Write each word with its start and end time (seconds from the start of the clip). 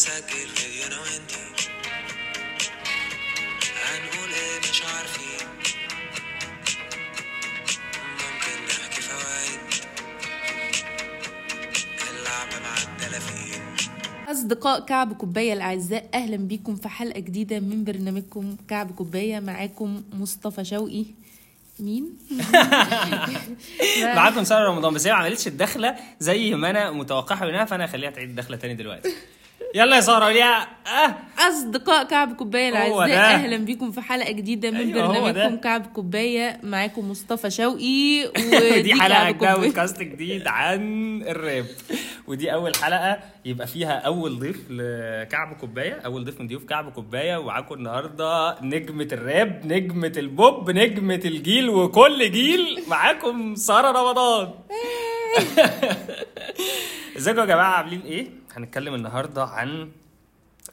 نسجل 0.00 0.48
فيديو 0.54 0.86
أنا 0.86 1.00
وانتي 1.00 1.44
هنقول 3.84 4.28
إيه؟ 4.32 4.70
مش 4.70 4.82
عارفين. 4.82 5.46
ممكن 8.20 8.64
نحكي 8.68 9.00
فوايد 9.02 9.60
اللعبة 12.10 12.64
مع 12.64 12.74
الدلافين 12.82 13.62
أصدقاء 14.28 14.80
كعب 14.86 15.12
كوباية 15.12 15.52
الأعزاء 15.52 16.08
أهلا 16.14 16.36
بيكم 16.36 16.76
في 16.76 16.88
حلقة 16.88 17.20
جديدة 17.20 17.60
من 17.60 17.84
برنامجكم 17.84 18.56
كعب 18.68 18.90
كوباية. 18.90 19.40
معاكم 19.40 20.02
مصطفى 20.12 20.64
شوقي. 20.64 21.04
مين؟ 21.80 22.18
معاكم 24.16 24.44
سارة 24.44 24.68
رمضان 24.68 24.94
بس 24.94 25.06
هي 25.06 25.12
ما 25.12 25.18
عملتش 25.18 25.46
الدخلة 25.46 25.96
زي 26.20 26.54
ما 26.54 26.70
أنا 26.70 26.90
متوقعها 26.90 27.46
منها 27.46 27.64
فأنا 27.64 27.84
هخليها 27.84 28.10
تعيد 28.10 28.28
الدخله 28.28 28.56
تاني 28.56 28.74
دلوقتي. 28.74 29.08
يلا 29.74 29.96
يا 29.96 30.00
سارة 30.00 30.28
ليها 30.32 30.68
آه. 30.86 31.14
أصدقاء 31.48 32.04
كعب 32.04 32.36
الأعزاء 32.68 33.08
ده. 33.08 33.20
أهلا 33.34 33.56
بيكم 33.56 33.90
في 33.90 34.00
حلقة 34.00 34.32
جديدة 34.32 34.70
من 34.70 34.76
أيوة، 34.76 35.06
برنامجكم. 35.06 35.56
كعب 35.56 35.86
كوباية. 35.86 36.60
معاكم 36.62 37.10
مصطفى 37.10 37.50
شوقي 37.50 38.26
ودي 38.76 38.94
حلقة 38.94 39.30
جديده 39.30 39.54
بودكاست 39.56 40.00
جديد 40.02 40.46
عن 40.46 40.82
الراب. 41.22 41.66
ودي 42.26 42.52
أول 42.52 42.76
حلقة 42.76 43.18
يبقى 43.44 43.66
فيها 43.66 43.92
أول 43.92 44.38
ضيف 44.38 44.56
لكعب 44.70 45.56
كوباية 45.60 46.00
أول 46.04 46.24
ضيف 46.24 46.40
من 46.40 46.46
ضيوف 46.46 46.64
كعب 46.64 46.92
كوباية. 46.92 47.36
ومعاكم 47.36 47.74
النهارده 47.74 48.60
نجمة 48.62 49.08
الراب 49.12 49.62
نجمة 49.64 50.12
البوب 50.16 50.70
نجمة 50.70 51.20
الجيل 51.24 51.70
وكل 51.70 52.30
جيل. 52.30 52.82
معاكم 52.88 53.54
سارة 53.54 53.88
رمضان. 54.00 54.50
ازيكم 57.16 57.40
يا 57.40 57.44
جماعة؟ 57.44 57.72
عاملين 57.76 58.00
إيه؟ 58.00 58.30
هنتكلم 58.56 58.94
النهارده 58.94 59.44
عن 59.44 59.90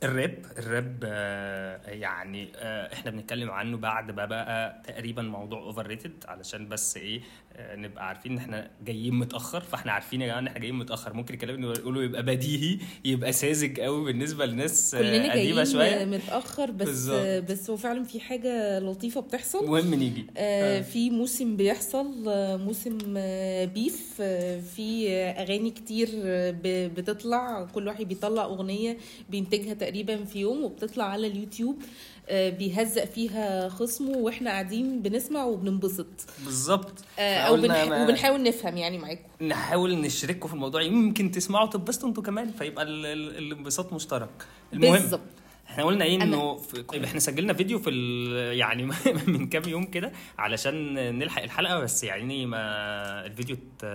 الراب. 0.04 0.46
الراب 0.58 1.00
آه، 1.04 1.90
يعني 1.90 2.52
آه، 2.56 2.94
إحنا 2.94 3.12
بنتكلم 3.12 3.52
عنه 3.52 3.78
بعد 3.78 4.12
ما 4.12 4.26
بقى 4.26 4.82
تقريبا 4.88 5.22
موضوع 5.22 5.60
overrated 5.60 6.24
علشان 6.28 6.68
بس 6.70 6.98
إيه 6.98 7.22
نبقى 7.60 8.08
عارفين 8.08 8.32
إن 8.32 8.38
إحنا 8.38 8.70
جايين 8.86 9.14
متأخر 9.14 9.62
فإحنا 9.62 9.92
عارفين 9.92 10.22
يا 10.22 10.26
جماعة 10.28 10.40
إن 10.40 10.48
إحنا 10.48 10.60
جايين 10.60 10.76
متأخر. 10.76 11.14
ممكن 11.14 11.34
الكلام 11.34 11.56
اللي 11.64 11.80
يقولوا 11.80 12.04
يبقى 12.04 12.24
بديهي 12.24 12.80
يبقى 13.06 13.32
ساذج 13.34 13.80
قوي 13.80 14.06
بالنسبة 14.06 14.46
لناس 14.46 14.96
آه، 14.96 15.00
كلنا 15.02 15.32
قديمة 15.32 15.64
شوية. 15.64 16.06
متأخر 16.06 16.72
بس 16.72 16.88
بالظبط. 16.88 17.52
بس 17.52 17.70
هو 17.70 17.78
فعلا 17.78 18.04
في 18.04 18.20
حاجة 18.20 18.80
لطيفة 18.80 19.22
بتحصل. 19.22 19.64
المهم 19.64 19.94
نيجي 19.94 20.26
آه، 20.38 20.82
في 20.82 21.10
موسم 21.10 21.56
بيحصل 21.58 22.24
آه، 22.28 22.58
موسم 22.58 22.98
آه، 23.18 23.66
beef. 23.66 24.08
آه، 24.22 24.60
في 24.60 25.10
آه، 25.10 25.32
أغاني 25.32 25.72
كتير 25.72 26.10
آه، 26.16 26.56
بتطلع. 26.88 27.64
كل 27.64 27.88
واحد 27.88 28.08
بيطلع 28.08 28.44
أغنية 28.46 28.98
بينتجها 29.30 29.74
تقريبا 29.74 30.24
في 30.26 30.40
يوم 30.40 30.64
وبتطلع 30.64 31.04
على 31.06 31.28
اليوتيوب. 31.28 31.76
آه، 31.82 32.17
بيهزق 32.32 33.06
فيها 33.06 33.70
خصمه 33.70 34.18
وإحنا 34.18 34.50
قاعدين 34.52 35.02
بنسمع 35.02 35.44
وبننبسط. 35.44 36.08
بالظبط. 36.46 36.94
آه، 37.20 37.38
أو 37.38 37.58
بنح... 37.58 37.84
وبنحاول 37.84 38.44
نفهم 38.44 38.78
يعني 38.78 38.98
معاكم. 38.98 39.46
نحاول 39.48 40.02
نشارككم 40.02 40.48
في 40.48 40.54
الموضوع. 40.54 40.82
يمكن 40.82 41.32
تسمعوا 41.32 41.68
تتبسطوا 41.68 42.10
أنتوا 42.10 42.24
كمان 42.24 42.52
فيبقى 42.52 42.84
ال- 42.84 43.06
ال- 43.06 43.38
الانبساط 43.38 43.94
مشترك. 43.94 44.30
المهم 44.74 44.92
بالظبط. 44.92 45.22
إحنا 45.70 45.84
قلنا 45.84 46.06
إيه؟ 46.06 46.24
إنه 46.24 46.58
في... 46.58 46.84
طيب 46.84 47.04
إحنا 47.04 47.20
سجلنا 47.20 47.54
فيديو 47.54 47.80
في 47.80 47.90
ال... 47.90 48.58
يعني 48.58 48.84
من 49.28 49.48
كام 49.50 49.70
يوم 49.70 49.84
كده 49.86 50.12
علشان 50.38 50.94
نلحق 51.20 51.44
الحلقة 51.44 51.80
بس 51.80 52.04
يعني 52.04 52.46
ما 52.46 52.58
الفيديو 53.26 53.56
ت... 53.80 53.86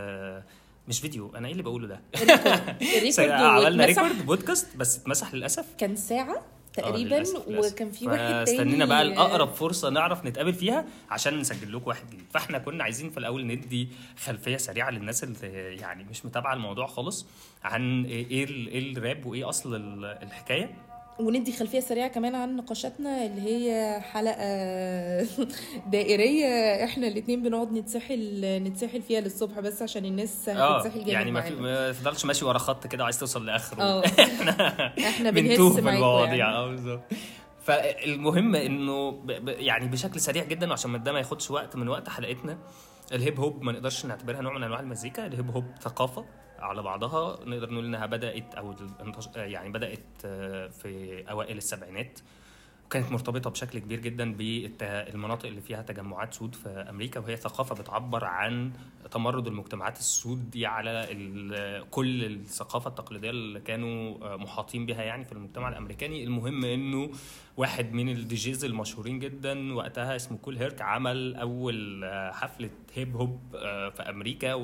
مش 0.88 1.00
فيديو 1.00 1.32
أنا 1.36 1.46
إيه 1.46 1.52
اللي 1.52 1.62
بقوله 1.62 1.86
ده؟ 1.86 2.00
ال 2.22 2.36
record. 2.36 3.30
عملنا. 3.30 3.84
record 3.84 4.26
بودكاست 4.26 4.76
بس 4.76 4.98
اتمسح 4.98 5.34
للأسف. 5.34 5.66
كان 5.78 5.96
ساعة؟ 5.96 6.34
آه، 6.36 6.42
تقريبا 6.72 7.24
للأسف- 7.24 7.48
للأسف. 7.48 7.72
وكان 7.72 7.90
في 7.90 8.06
واحد 8.06 8.18
تاني. 8.18 8.46
فاستنينا 8.46 8.84
بقى 8.84 8.98
آه، 8.98 9.02
الاقرب 9.02 9.48
فرصة 9.54 9.90
نعرف 9.90 10.26
نتقابل 10.26 10.54
فيها 10.54 10.84
عشان 11.10 11.38
نسجل 11.38 11.76
لكم 11.76 11.88
واحد 11.88 12.06
جديد. 12.06 12.24
فاحنا 12.34 12.58
كنا 12.58 12.84
عايزين 12.84 13.10
في 13.10 13.18
الأول 13.18 13.46
ندي 13.46 13.88
خلفية 14.24 14.56
سريعة 14.56 14.90
للناس 14.90 15.24
اللي 15.24 15.76
يعني 15.76 16.04
مش 16.04 16.26
متابعة 16.26 16.54
الموضوع 16.54 16.86
خالص 16.86 17.26
عن 17.64 18.04
إيه 18.04 18.30
إيه 18.30 18.92
الراب 18.92 19.26
وإيه 19.26 19.48
أصل 19.48 19.74
ال- 19.74 20.04
الحكاية. 20.04 20.74
وندي 21.20 21.52
خلفية 21.52 21.80
سريعة 21.80 22.08
كمان 22.08 22.34
عن 22.34 22.56
نقاشاتنا 22.56 23.26
اللي 23.26 23.42
هي 23.42 24.00
حلقة 24.00 24.36
دائرية. 25.92 26.84
إحنا 26.84 27.06
الاتنين 27.08 27.42
بنقعد 27.42 27.72
نتسحل 27.72 28.40
نتسحل 28.64 29.02
فيها 29.02 29.20
للصبح 29.20 29.60
بس 29.60 29.82
عشان 29.82 30.04
الناس 30.04 30.48
آه 30.48 30.76
هتتسحل 30.78 30.98
جامد 30.98 31.08
يعني 31.08 31.30
ما 31.32 31.40
في 31.40 31.50
معانا 31.54 31.62
ما 31.86 31.92
تفضلش 31.92 32.24
ماشي 32.24 32.44
ورا 32.44 32.58
خط 32.58 32.86
كده 32.86 33.02
وعايز 33.02 33.18
توصل 33.18 33.46
لآخره. 33.46 33.82
آه. 33.82 34.02
إحنا 35.08 35.30
بنهس 35.30 35.50
بنتوه 35.50 35.74
في 35.74 35.80
معاكم 35.80 35.96
المواضيع. 35.96 36.34
يعني. 36.34 36.54
آه 36.56 36.66
بالظبط. 36.66 37.00
فالمهم 37.64 38.54
إنه. 38.54 39.22
يعني 39.46 39.88
بشكل 39.88 40.20
سريع 40.20 40.44
جدا 40.44 40.70
وعشان 40.70 40.90
ما 40.90 40.98
ده 40.98 41.12
ما 41.12 41.18
ياخدش 41.18 41.50
وقت 41.50 41.76
من 41.76 41.88
وقت 41.88 42.08
حلقتنا 42.08 42.58
الهيب 43.12 43.40
هوب 43.40 43.62
ما 43.62 43.72
نقدرش 43.72 44.06
نعتبرها 44.06 44.40
نوع 44.40 44.52
من 44.58 44.62
أنواع 44.62 44.80
المزيكا 44.80 45.26
الهيب 45.26 45.50
هوب 45.50 45.64
ثقافة. 45.80 46.24
على 46.62 46.82
بعضها 46.82 47.44
نقدر 47.44 47.70
نقول 47.72 47.84
إنها 47.84 48.06
بدأت 48.06 48.54
أو 48.54 48.74
يعني 49.36 49.70
بدأت 49.70 50.04
آه، 50.24 50.68
في 50.68 51.22
أوائل 51.30 51.56
السبعينات. 51.56 52.20
وكانت 52.92 53.12
مرتبطة 53.12 53.50
بشكل 53.50 53.78
كبير 53.78 54.00
جدا 54.00 54.32
بالمناطق 54.34 55.46
اللي 55.46 55.60
فيها 55.60 55.82
تجمعات 55.82 56.34
سود 56.34 56.54
في 56.54 56.68
أمريكا 56.68 57.20
وهي 57.20 57.36
ثقافة 57.36 57.74
بتعبر 57.74 58.24
عن 58.24 58.72
تمرد 59.10 59.46
المجتمعات 59.46 59.98
السود 59.98 60.50
دي 60.50 60.66
على 60.66 61.06
كل 61.90 62.24
الثقافة 62.24 62.88
التقليدية 62.88 63.30
اللي 63.30 63.60
كانوا 63.60 64.16
آه، 64.32 64.36
محاطين 64.36 64.86
بها 64.86 65.02
يعني 65.02 65.24
في 65.24 65.32
المجتمع 65.32 65.68
الأمريكاني. 65.68 66.24
المهم 66.24 66.64
إنه 66.64 67.10
واحد 67.56 67.92
من 67.92 68.08
ال 68.08 68.34
DJs 68.34 68.64
المشهورين 68.64 69.18
جدا 69.18 69.74
وقتها 69.74 70.16
اسمه 70.16 70.38
كول 70.38 70.56
هيرك 70.56 70.82
عمل 70.82 71.34
أول 71.34 72.04
آه، 72.04 72.32
حفلة 72.32 72.70
هيب 72.94 73.16
هوب 73.16 73.40
في 73.96 74.02
أمريكا 74.08 74.54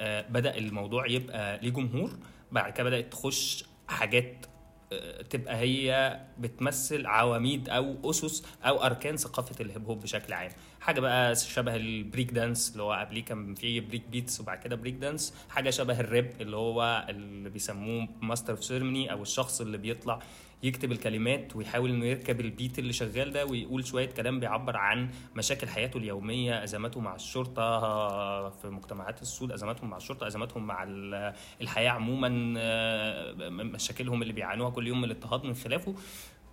وبدا 0.00 0.58
الموضوع 0.58 1.06
يبقى 1.06 1.58
ليه 1.62 1.70
جمهور 1.70 2.10
بعد 2.52 2.72
كده 2.72 2.84
بدأت 2.84 3.12
تخش 3.12 3.64
حاجات 3.88 4.46
آه، 4.92 5.22
تبقى 5.22 5.56
هي 5.56 6.20
بتمثل 6.38 7.06
عواميد 7.06 7.68
أو 7.68 8.10
أسس 8.10 8.44
أو 8.64 8.84
أركان 8.84 9.16
ثقافة 9.16 9.54
الهيب 9.64 9.86
هوب 9.86 10.00
بشكل 10.00 10.32
عام. 10.32 10.50
حاجة 10.80 11.00
بقى 11.00 11.34
شبه 11.34 11.76
ال 11.76 11.85
break 11.85 12.30
dance 12.32 12.72
اللي 12.72 12.82
هو 12.82 12.92
قبليه 12.92 13.24
كان 13.24 13.54
في 13.54 13.80
break 13.80 14.02
beats 14.08 14.40
وبعد 14.40 14.58
كده 14.58 14.76
break 14.76 14.94
dance. 14.94 15.34
حاجة 15.48 15.70
شبه 15.70 16.00
الراب 16.00 16.30
اللي 16.40 16.56
هو 16.56 17.06
اللي 17.08 17.50
بيسموه 17.50 18.08
master 18.22 18.52
of 18.52 18.64
ceremony 18.64 19.12
أو 19.12 19.22
الشخص 19.22 19.60
اللي 19.60 19.78
بيطلع 19.78 20.18
يكتب 20.62 20.92
الكلمات 20.92 21.56
ويحاول 21.56 21.90
إنه 21.90 22.06
يركب 22.06 22.40
ال 22.40 22.48
beat 22.48 22.78
اللي 22.78 22.92
شغال 22.92 23.32
ده 23.32 23.46
ويقول 23.46 23.86
شوية 23.86 24.06
كلام 24.10 24.40
بيعبر 24.40 24.76
عن 24.76 25.10
مشاكل 25.36 25.68
حياته 25.68 25.96
اليومية 25.98 26.64
أزماته 26.64 27.00
مع 27.00 27.14
الشرطة 27.14 27.62
آه، 27.62 28.50
في 28.50 28.68
مجتمعات 28.68 29.22
السود 29.22 29.52
أزماتهم 29.52 29.90
مع 29.90 29.96
الشرطة 29.96 30.26
أزماتهم 30.26 30.66
مع 30.66 30.82
ال- 30.82 31.34
الحياة 31.60 31.90
عموما 31.90 32.54
آه، 32.58 33.32
مشاكلهم 33.50 34.22
اللي 34.22 34.32
بيعانوها 34.32 34.70
كل 34.70 34.86
يوم 34.88 34.98
من 34.98 35.04
الاضطهاد 35.04 35.44
من 35.44 35.54
خلافه. 35.54 35.94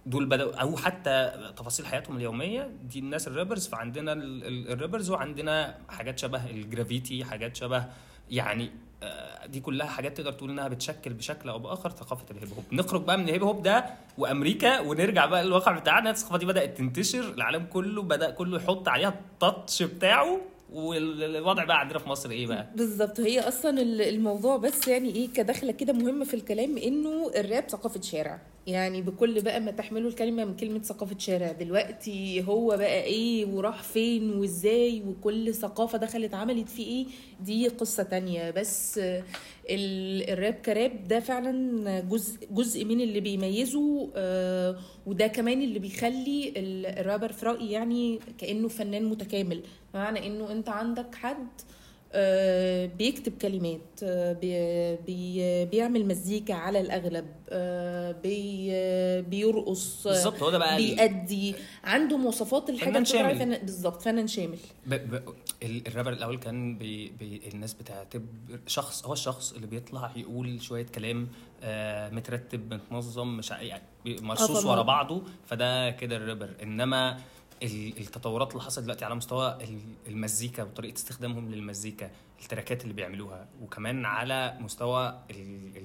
دول 0.06 0.26
بدأوا 0.26 0.56
أو 0.62 0.78
حتى 0.78 1.32
تفاصيل 1.58 1.86
حياتهم 1.86 2.18
اليومية 2.18 2.72
دي 2.84 3.00
الناس 3.00 3.28
ال 3.28 3.33
rappers 3.33 3.68
فعندنا 3.68 4.14
ال- 4.14 4.44
ال- 4.44 4.72
ال 4.72 4.76
rappers 4.76 5.10
وعندنا 5.10 5.78
حاجات 5.90 6.20
شبه 6.20 6.50
الجرافيتي 6.50 7.24
حاجات 7.26 7.56
شبه 7.56 7.86
يعني 8.30 8.72
دي 9.48 9.60
كلها 9.60 9.88
حاجات 9.88 10.18
تقدر 10.18 10.32
تقول 10.32 10.50
إنها 10.50 10.68
بتشكل 10.68 11.14
بشكل 11.14 11.50
أو 11.50 11.60
بآخر 11.60 11.90
ثقافة 11.90 12.26
الهيب 12.32 12.50
هوب 12.54 12.64
نخرج 12.72 13.02
بقى 13.02 13.18
من 13.18 13.24
الهيب 13.30 13.44
هوب 13.44 13.64
ده 13.64 13.86
وأمريكا 14.18 14.80
ونرجع 14.80 15.26
بقى 15.26 15.44
للواقع 15.44 15.72
بتاعنا. 15.72 16.10
الثقافة 16.10 16.38
دي 16.38 16.46
بدأت 16.46 16.78
تنتشر 16.78 17.20
العالم 17.20 17.66
كله 17.66 18.02
بدأ 18.02 18.30
كله 18.30 18.58
يحط 18.58 18.88
عليها 18.88 19.10
ال 19.10 19.22
touch 19.22 19.84
بتاعه. 19.84 20.42
والوضع 20.74 21.64
بقى 21.66 21.80
عندنا 21.80 22.00
في 22.00 22.10
مصر 22.10 22.32
إيه 22.32 22.48
بقى؟ 22.48 22.68
بالظبط 22.76 23.20
هي 23.20 23.40
أصلا 23.40 23.82
ال- 23.82 24.02
الموضوع 24.02 24.58
بس 24.58 24.88
يعني 24.88 25.16
إيه 25.16 25.28
كدخلة 25.34 25.72
كده 25.72 25.94
مهمة 25.94 26.26
في 26.26 26.34
الكلام 26.34 26.78
إنه 26.78 27.32
الراب 27.36 27.64
ثقافة 27.70 28.02
شارع. 28.02 28.42
يعني 28.68 29.02
بكل 29.02 29.42
بقى 29.42 29.60
ما 29.60 29.72
تحمله 29.72 30.08
الكلمة 30.08 30.46
من 30.46 30.56
كلمة 30.56 30.82
ثقافة 30.82 31.16
شارع 31.20 31.52
دلوقتي 31.52 32.44
هو 32.48 32.68
بقى 32.78 33.04
إيه 33.04 33.46
وراح 33.46 33.84
فين 33.84 34.30
وإزاي 34.34 35.04
وكل 35.08 35.54
ثقافة 35.54 35.98
دخلت 35.98 36.34
عملت 36.34 36.70
فيه 36.70 36.86
إيه 36.88 37.06
دي 37.46 37.68
قصة 37.68 38.04
تانية. 38.04 38.52
بس 38.52 38.98
ال- 39.70 40.30
الراب 40.30 40.54
كراب 40.54 41.08
ده 41.08 41.20
فعلا 41.20 42.00
جزء 42.00 42.38
جزء 42.52 42.86
من 42.86 43.02
اللي 43.02 43.20
بيميزه 43.20 44.10
آه، 44.16 44.78
وده 45.06 45.28
كمان 45.28 45.62
اللي 45.62 45.80
بيخلي 45.80 46.54
ال- 46.58 46.86
الرابر 46.86 47.32
في 47.32 47.46
رأيي 47.46 47.72
يعني 47.72 48.20
كأنه 48.38 48.68
فنان 48.68 49.06
متكامل. 49.06 49.62
بمعنى 49.98 50.28
إنه 50.28 50.52
أنت 50.52 50.70
عندك 50.70 51.16
حد 51.16 51.48
آه، 52.14 52.86
بيكتب 52.86 53.38
كلمات 53.42 53.80
آه، 54.04 54.34
بي 54.34 54.96
بي 54.96 55.66
بيعمل 55.66 56.08
مزيكا 56.08 56.54
على 56.54 56.80
الأغلب 56.82 57.26
آه، 57.50 58.12
بي 58.12 58.72
بيرقص 59.22 60.08
بالظبط 60.08 60.44
هو 60.44 60.50
ده 60.50 60.58
بقى 60.58 60.78
بيأدي 60.78 61.56
عنده 61.84 62.18
مواصفات 62.18 62.70
الحاجة 62.70 63.04
شامل. 63.04 63.36
فنان- 63.40 63.62
بالظبط 63.66 64.02
فنان 64.02 64.28
شامل 64.28 64.58
ب... 64.86 64.94
ب... 64.94 65.24
ال- 65.64 65.88
الرابر 65.88 66.14
الأول 66.14 66.38
كان 66.38 66.78
بي... 66.78 67.10
بي... 67.10 67.42
الناس 67.54 67.74
بتعتبر 67.74 68.26
شخص 68.68 69.06
هو 69.06 69.14
الشخص 69.14 69.54
اللي 69.54 69.68
بيطلع 69.68 70.12
يقول 70.16 70.62
شوية 70.62 70.86
كلام 70.86 71.28
آه 71.64 72.10
مترتب 72.10 72.74
متنظم 72.74 73.38
مش 73.38 73.50
يعني 73.52 73.84
مرصوص. 74.06 74.66
ورا 74.66 74.82
بعضه 74.82 75.22
فده 75.46 75.90
كده 75.92 76.18
الرابر 76.18 76.50
إنما 76.64 77.18
التطورات 77.64 78.52
اللي 78.52 78.64
حصلت 78.64 78.84
دلوقتي 78.84 79.06
على 79.06 79.16
مستوى 79.16 79.58
ال- 79.62 79.80
المزيكا 80.08 80.64
وطريقة 80.64 80.96
استخدامهم 80.96 81.52
للمزيكا. 81.52 82.12
ال 82.42 82.48
tracks 82.48 82.84
اللي 82.84 82.94
بيعملوها 82.94 83.48
وكمان 83.62 84.06
على 84.06 84.54
مستوى 84.60 85.20
ال- 85.32 85.78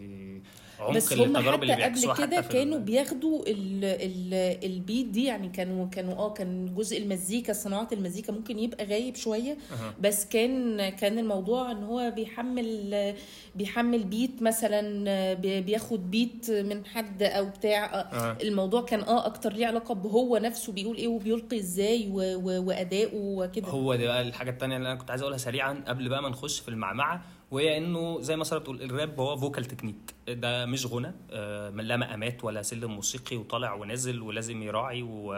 العمق 0.78 0.96
بس 0.96 1.12
هم 1.12 1.36
التجارب 1.36 1.62
اللي 1.62 1.72
حتى 1.74 1.82
بيعكسوها 1.82 2.14
قبل 2.14 2.26
كده 2.26 2.40
كانوا 2.40 2.78
بياخدوا 2.78 3.42
ال 3.46 3.84
ال 3.84 4.34
البيت 4.64 5.06
دي 5.06 5.24
يعني 5.24 5.48
كانوا 5.48 5.86
كانوا 5.86 6.14
آه 6.14 6.32
كان 6.34 6.74
جزء 6.74 6.98
المزيكا 7.02 7.52
صناعة 7.52 7.88
المزيكا 7.92 8.32
ممكن 8.32 8.58
يبقى 8.58 8.84
غايب 8.86 9.16
شوية 9.16 9.52
أها. 9.72 9.94
بس 10.00 10.24
كان 10.24 10.88
كان 10.88 11.18
الموضوع 11.18 11.70
إن 11.70 11.84
هو 11.84 12.12
بيحمل 12.16 13.14
بيحمل 13.54 14.04
بيت 14.04 14.42
مثلا 14.42 15.34
بي- 15.34 15.60
بياخد 15.60 16.10
بيت 16.10 16.50
من 16.50 16.86
حد 16.86 17.22
أو 17.22 17.44
بتاع 17.48 17.84
أه. 17.94 18.38
الموضوع 18.42 18.82
كان 18.82 19.00
آه 19.00 19.26
أكتر 19.26 19.52
ليه 19.52 19.66
علاقة 19.66 19.94
بهو 19.94 20.36
نفسه 20.36 20.72
بيقول 20.72 20.96
إيه 20.96 21.08
وبيلقي 21.08 21.58
إزاي 21.58 22.08
وادائه 22.10 23.10
وكده 23.14 23.68
هو 23.68 23.94
ده 23.94 24.04
بقى 24.06 24.22
الحاجة 24.22 24.50
التانية 24.50 24.76
اللي 24.76 24.88
أنا 24.88 24.98
كنت 24.98 25.10
عايز 25.10 25.22
أقولها 25.22 25.38
سريعا 25.38 25.84
قبل 25.88 26.08
بقى 26.08 26.22
ما 26.22 26.28
نخش 26.42 26.60
في 26.60 26.68
المعمعة 26.68 27.22
وهي 27.50 27.78
إنه 27.78 28.20
زي 28.20 28.36
ما 28.36 28.44
سارة 28.44 28.58
بتقول 28.60 28.82
الراب 28.82 29.20
هو 29.20 29.36
vocal 29.36 29.64
technique 29.64 30.14
ده 30.28 30.66
مش 30.66 30.86
غنى. 30.86 31.12
آه، 31.30 31.70
لا 31.70 31.96
مقامات 31.96 32.44
ولا 32.44 32.62
سلم 32.62 32.90
موسيقي 32.90 33.36
وطالع 33.36 33.74
ونازل 33.74 34.22
ولازم 34.22 34.62
يراعي 34.62 35.02
و... 35.02 35.32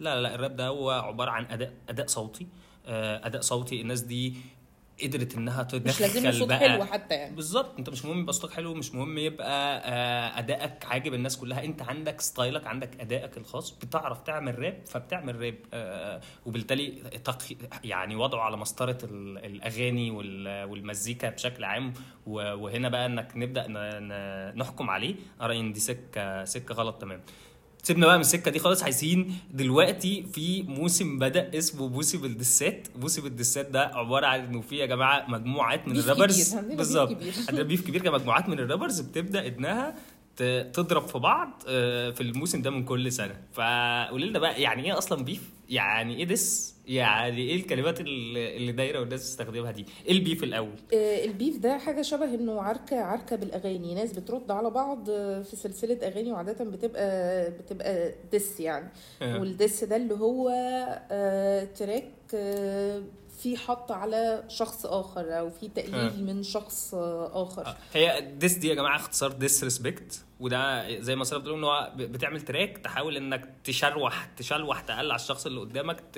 لا 0.00 0.20
لا 0.20 0.34
الراب 0.34 0.56
ده 0.56 0.68
هو 0.68 0.90
عبارة 0.90 1.30
عن 1.30 1.44
أداء 1.44 1.72
أداء 1.88 2.06
صوتي. 2.06 2.46
آه، 2.86 3.26
أداء 3.26 3.40
صوتي 3.40 3.80
الناس 3.80 4.00
دي 4.00 4.34
قدرت 5.02 5.34
إنها 5.34 5.62
تدخل 5.62 5.88
مش 5.88 6.00
لازم 6.00 6.32
صوت 6.32 6.48
بقى 6.48 6.58
حلو 6.58 6.84
حتى 6.84 7.14
يعني. 7.14 7.36
بالظبط. 7.36 7.78
أنت 7.78 7.90
مش 7.90 8.04
مهم 8.04 8.20
يبقى 8.20 8.32
صوتك 8.32 8.54
حلو 8.54 8.74
مش 8.74 8.94
مهم 8.94 9.18
يبقى 9.18 9.78
آه، 9.84 10.38
أدائك 10.38 10.84
عاجب 10.84 11.14
الناس 11.14 11.36
كلها. 11.36 11.64
أنت 11.64 11.82
عندك 11.82 12.20
style 12.20 12.58
ك 12.58 12.66
عندك 12.66 13.00
أدائك 13.00 13.36
الخاص. 13.36 13.70
بتعرف 13.70 14.20
تعمل 14.20 14.58
راب 14.58 14.82
فبتعمل 14.86 15.40
راب 15.42 15.54
آه، 15.74 16.20
وبالتالي 16.46 16.90
تق... 17.24 17.38
يعني 17.84 18.16
وضعه 18.16 18.40
على 18.40 18.56
مسطرة 18.56 18.98
ال- 19.04 19.38
الأغاني 19.44 20.10
وال- 20.10 20.64
والمزيكا 20.64 21.30
بشكل 21.30 21.64
عام. 21.64 21.94
وهنا 22.26 22.88
بقى 22.88 23.06
إنك 23.06 23.32
نبدأ 23.36 23.66
نحكم 24.56 24.90
عليه. 24.90 25.14
أرى 25.40 25.60
إن 25.60 25.72
دي 25.72 25.80
سكة 25.80 26.44
سكة 26.44 26.74
غلط 26.74 27.00
تمام. 27.00 27.20
سيبنا 27.82 28.06
بقى 28.06 28.14
من 28.14 28.20
السكة 28.20 28.50
دي 28.50 28.58
خالص. 28.58 28.82
عايزين 28.82 29.38
دلوقتي 29.50 30.22
في 30.32 30.62
موسم 30.62 31.18
بدأ 31.18 31.58
اسمه 31.58 31.88
موسم 31.88 32.24
الدسات. 32.24 32.88
موسم 33.00 33.26
الدسات 33.26 33.66
ده 33.70 33.80
عبارة 33.94 34.26
عن 34.26 34.40
إنه 34.40 34.60
في 34.60 34.76
يا 34.76 34.86
جماعة 34.86 35.24
مجموعات 35.30 35.88
من 35.88 35.96
الرابرز. 35.98 36.54
بالظبط. 36.54 37.12
كبير. 37.12 37.32
عندنا 37.48 37.62
بيف 37.64 37.86
كبير 37.86 38.02
كمجموعات 38.02 38.48
من 38.48 38.58
الرابرز 38.58 39.00
بتبدأ 39.00 39.46
إنها 39.46 39.94
تضرب 40.72 41.06
في 41.08 41.18
بعض 41.18 41.62
آه، 41.68 42.10
في 42.10 42.20
الموسم 42.20 42.62
ده 42.62 42.70
من 42.70 42.84
كل 42.84 43.12
سنة. 43.12 43.36
فقولي 43.52 44.26
لنا 44.26 44.38
بقى 44.38 44.62
يعني 44.62 44.84
إيه 44.84 44.98
أصلا 44.98 45.24
بيف؟ 45.24 45.42
يعني 45.68 46.16
إيه 46.16 46.24
diss؟ 46.24 46.74
يعني 46.88 47.38
إيه 47.42 47.56
الكلمات 47.56 48.00
اللي 48.00 48.72
دايرة 48.72 49.00
والناس 49.00 49.20
بتستخدمها 49.20 49.70
دي؟ 49.70 49.86
إيه 50.06 50.12
ال 50.12 50.18
beef 50.18 50.44
الأول. 50.44 50.72
آه، 50.94 51.24
ال 51.24 51.31
beef 51.31 51.58
ده 51.58 51.78
حاجة 51.78 52.02
شبه 52.02 52.34
إنه 52.34 52.62
عركة 52.62 53.00
عركة 53.00 53.36
بالأغاني. 53.36 53.94
ناس 53.94 54.12
بترد 54.12 54.50
على 54.50 54.70
بعض 54.70 55.10
آه، 55.10 55.42
في 55.42 55.56
سلسلة 55.56 55.98
أغاني 56.02 56.32
وعادة 56.32 56.64
بتبقى 56.64 57.50
بتبقى 57.50 58.14
diss 58.32 58.60
يعني. 58.60 58.88
آه. 59.22 59.40
والدس 59.40 59.84
ده 59.84 59.96
اللي 59.96 60.14
هو 60.14 60.48
آه، 61.10 61.64
track 61.64 62.12
آه، 62.34 63.02
في 63.42 63.56
حط 63.56 63.92
على 63.92 64.44
شخص 64.48 64.86
آخر 64.86 65.38
أو 65.38 65.50
في 65.50 65.68
تقليل 65.68 65.94
آه. 65.94 66.16
من 66.16 66.42
شخص 66.42 66.94
آخر. 67.32 67.66
آه، 67.66 67.76
هي 67.94 68.32
ديس 68.38 68.54
دي 68.54 68.68
يا 68.68 68.74
جماعة 68.74 68.96
اختصار 68.96 69.32
disrespect 69.32 70.24
وده 70.40 71.00
زي 71.00 71.16
ما 71.16 71.24
ساره 71.24 71.38
بتقول 71.40 71.58
إن 71.58 71.64
هو 71.64 71.92
بتعمل 71.96 72.40
track 72.40 72.78
تحاول 72.78 73.16
إنك 73.16 73.48
تشروح 73.64 74.24
تشلوح 74.36 74.80
تقلع 74.80 75.14
الشخص 75.14 75.46
اللي 75.46 75.60
قدامك 75.60 76.00
ت... 76.12 76.16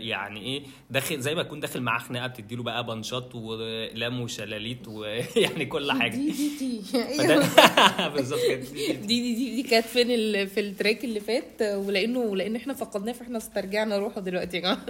يعني 0.00 0.40
إيه 0.40 0.62
داخل 0.90 1.20
زي 1.20 1.34
ما 1.34 1.42
تكون 1.42 1.60
داخل 1.60 1.80
معاه 1.80 1.98
خناقة 1.98 2.26
بتديله 2.26 2.62
بقى 2.62 2.86
بنشاط 2.86 3.34
ولام 3.34 4.20
وشلاليت 4.20 4.88
ويعني 4.88 5.66
كل 5.72 5.92
حاجة. 5.92 6.16
دي 6.16 6.30
دي. 6.30 6.48
دي 6.78 6.82
فده- 7.18 8.08
بالظبط 8.14 8.40
كده. 8.48 8.60
دي 8.60 8.96
دي 8.96 9.34
دي, 9.34 9.62
دي 9.62 9.68
كانت 9.68 9.86
فين 9.86 10.10
ال- 10.10 10.46
في 10.48 10.60
ال 10.60 10.67
track 10.67 11.04
اللي 11.04 11.20
فات 11.20 11.62
ولأنه 11.62 12.36
لأن 12.36 12.56
إحنا 12.56 12.74
فقدناه 12.74 13.12
فإحنا 13.12 13.38
استرجعنا 13.38 13.98
روحه 13.98 14.20
دلوقتي 14.20 14.56
يا 14.56 14.62
جماعة. 14.62 14.86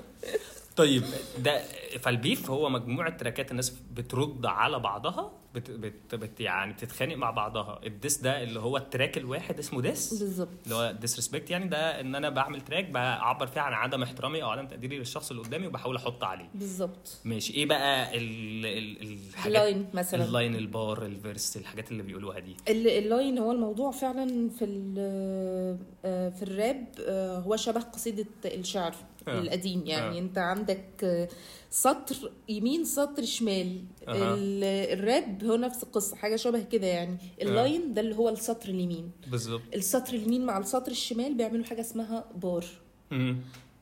طيب. 0.76 1.02
ده 1.38 1.62
فال 2.00 2.17
beef 2.17 2.50
هو 2.50 2.68
مجموعة 2.68 3.16
tracks 3.16 3.50
الناس 3.50 3.70
بترد 3.70 4.46
على 4.46 4.78
بعضها 4.78 5.32
بت 5.54 5.70
بت 5.70 6.14
بت 6.14 6.40
يعني 6.40 6.72
بتتخانق 6.72 7.16
مع 7.16 7.30
بعضها. 7.30 7.80
ال 7.86 7.93
diss 7.93 8.18
ده 8.18 8.42
اللي 8.42 8.60
هو 8.60 8.76
ال 8.76 8.83
track 8.83 9.18
الواحد 9.18 9.58
اسمه 9.58 9.80
diss. 9.80 10.14
بالظبط. 10.14 10.48
اللي 10.64 10.74
هو 10.74 10.92
disrespect 11.00 11.50
يعني 11.50 11.68
ده 11.68 12.00
إن 12.00 12.14
أنا 12.14 12.28
بعمل 12.30 12.60
track 12.60 12.84
بعبر 12.90 13.46
فيه 13.46 13.60
عن 13.60 13.72
عدم 13.72 14.02
احترامي 14.02 14.42
أو 14.42 14.48
عدم 14.50 14.66
تقديري 14.66 14.98
للشخص 14.98 15.30
اللي 15.30 15.42
قدامي 15.42 15.66
وبحاول 15.66 15.96
أحط 15.96 16.24
عليه. 16.24 16.48
بالظبط. 16.54 17.18
ماشي. 17.24 17.54
إيه 17.54 17.66
بقى 17.66 18.16
ال 18.18 18.66
ال 18.66 19.02
الحاجات 19.28 19.46
اللاين 19.46 19.86
مثلا. 19.94 20.24
اللاين 20.24 20.56
البار 20.56 21.06
الفيرس 21.06 21.56
الحاجات 21.56 21.90
اللي 21.92 22.02
بيقولوها 22.02 22.38
دي. 22.38 22.56
ال- 22.68 22.88
ال 22.88 22.98
line 22.98 23.38
هو 23.38 23.52
الموضوع 23.52 23.90
فعلا 23.90 24.48
في 24.50 24.64
ال- 24.64 25.78
آه، 26.04 26.28
في 26.28 26.42
الراب 26.42 26.86
آه، 27.08 27.38
هو 27.38 27.56
شبه 27.56 27.80
قصيدة 27.80 28.26
الشعر 28.44 28.94
آه. 29.28 29.38
القديم. 29.38 29.82
يعني 29.86 30.16
آه. 30.18 30.20
أنت 30.20 30.38
عندك 30.38 30.84
آه، 31.04 31.28
سطر 31.70 32.30
يمين 32.48 32.84
سطر 32.84 33.24
شمال. 33.24 33.84
ال- 34.08 34.64
الراب 34.98 35.41
هو 35.48 35.56
نفس 35.56 35.82
القصة 35.82 36.16
حاجة 36.16 36.36
شبه 36.36 36.62
كده 36.62 36.86
يعني. 36.86 37.16
ال 37.42 37.53
line 37.53 37.94
ده 37.94 38.00
اللي 38.00 38.16
هو 38.16 38.28
السطر 38.28 38.68
اليمين. 38.68 39.10
بالظبط. 39.30 39.62
السطر 39.74 40.14
اليمين 40.14 40.46
مع 40.46 40.58
السطر 40.58 40.90
الشمال 40.90 41.34
بيعملوا 41.34 41.64
حاجة 41.64 41.80
اسمها 41.80 42.24
بار. 42.42 42.64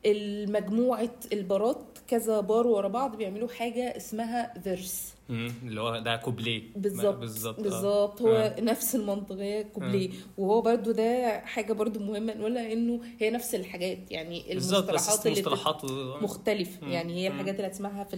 مم. 0.06 0.10
المجموعة 0.12 1.10
ال 1.32 1.41
bars 1.41 1.78
كذا 2.08 2.40
بار 2.40 2.66
ورا 2.66 2.88
بعض 2.88 3.16
بيعملوا 3.16 3.48
حاجة 3.48 3.96
اسمها 3.96 4.54
verse. 4.64 5.14
اللي 5.30 5.80
هو 5.80 5.98
ده 5.98 6.16
كوبليه 6.16 6.62
بالظبط 6.76 7.16
بالظبط 7.18 7.58
آه. 7.58 7.62
بالظبط 7.62 8.22
هو 8.22 8.36
آه. 8.36 8.60
نفس 8.60 8.94
المنطق 8.94 9.36
هي 9.36 9.64
كوبليه 9.64 10.10
وهو 10.38 10.60
برضو 10.60 10.92
ده 10.92 11.38
حاجة 11.40 11.72
برضو 11.72 12.00
مهمة 12.00 12.34
نقولها 12.34 12.72
إنه 12.72 13.00
هي 13.18 13.30
نفس 13.30 13.54
الحاجات 13.54 13.98
يعني 14.10 14.52
المصطلحات 14.52 15.26
اللي 15.26 15.40
مصطلحات 15.40 15.84
و... 15.84 16.16
مختلف 16.22 16.82
مم. 16.82 16.92
يعني 16.92 17.14
هي. 17.22 17.28
الحاجات 17.28 17.56
اللي 17.56 17.66
هتسمعها 17.66 18.04
في 18.04 18.16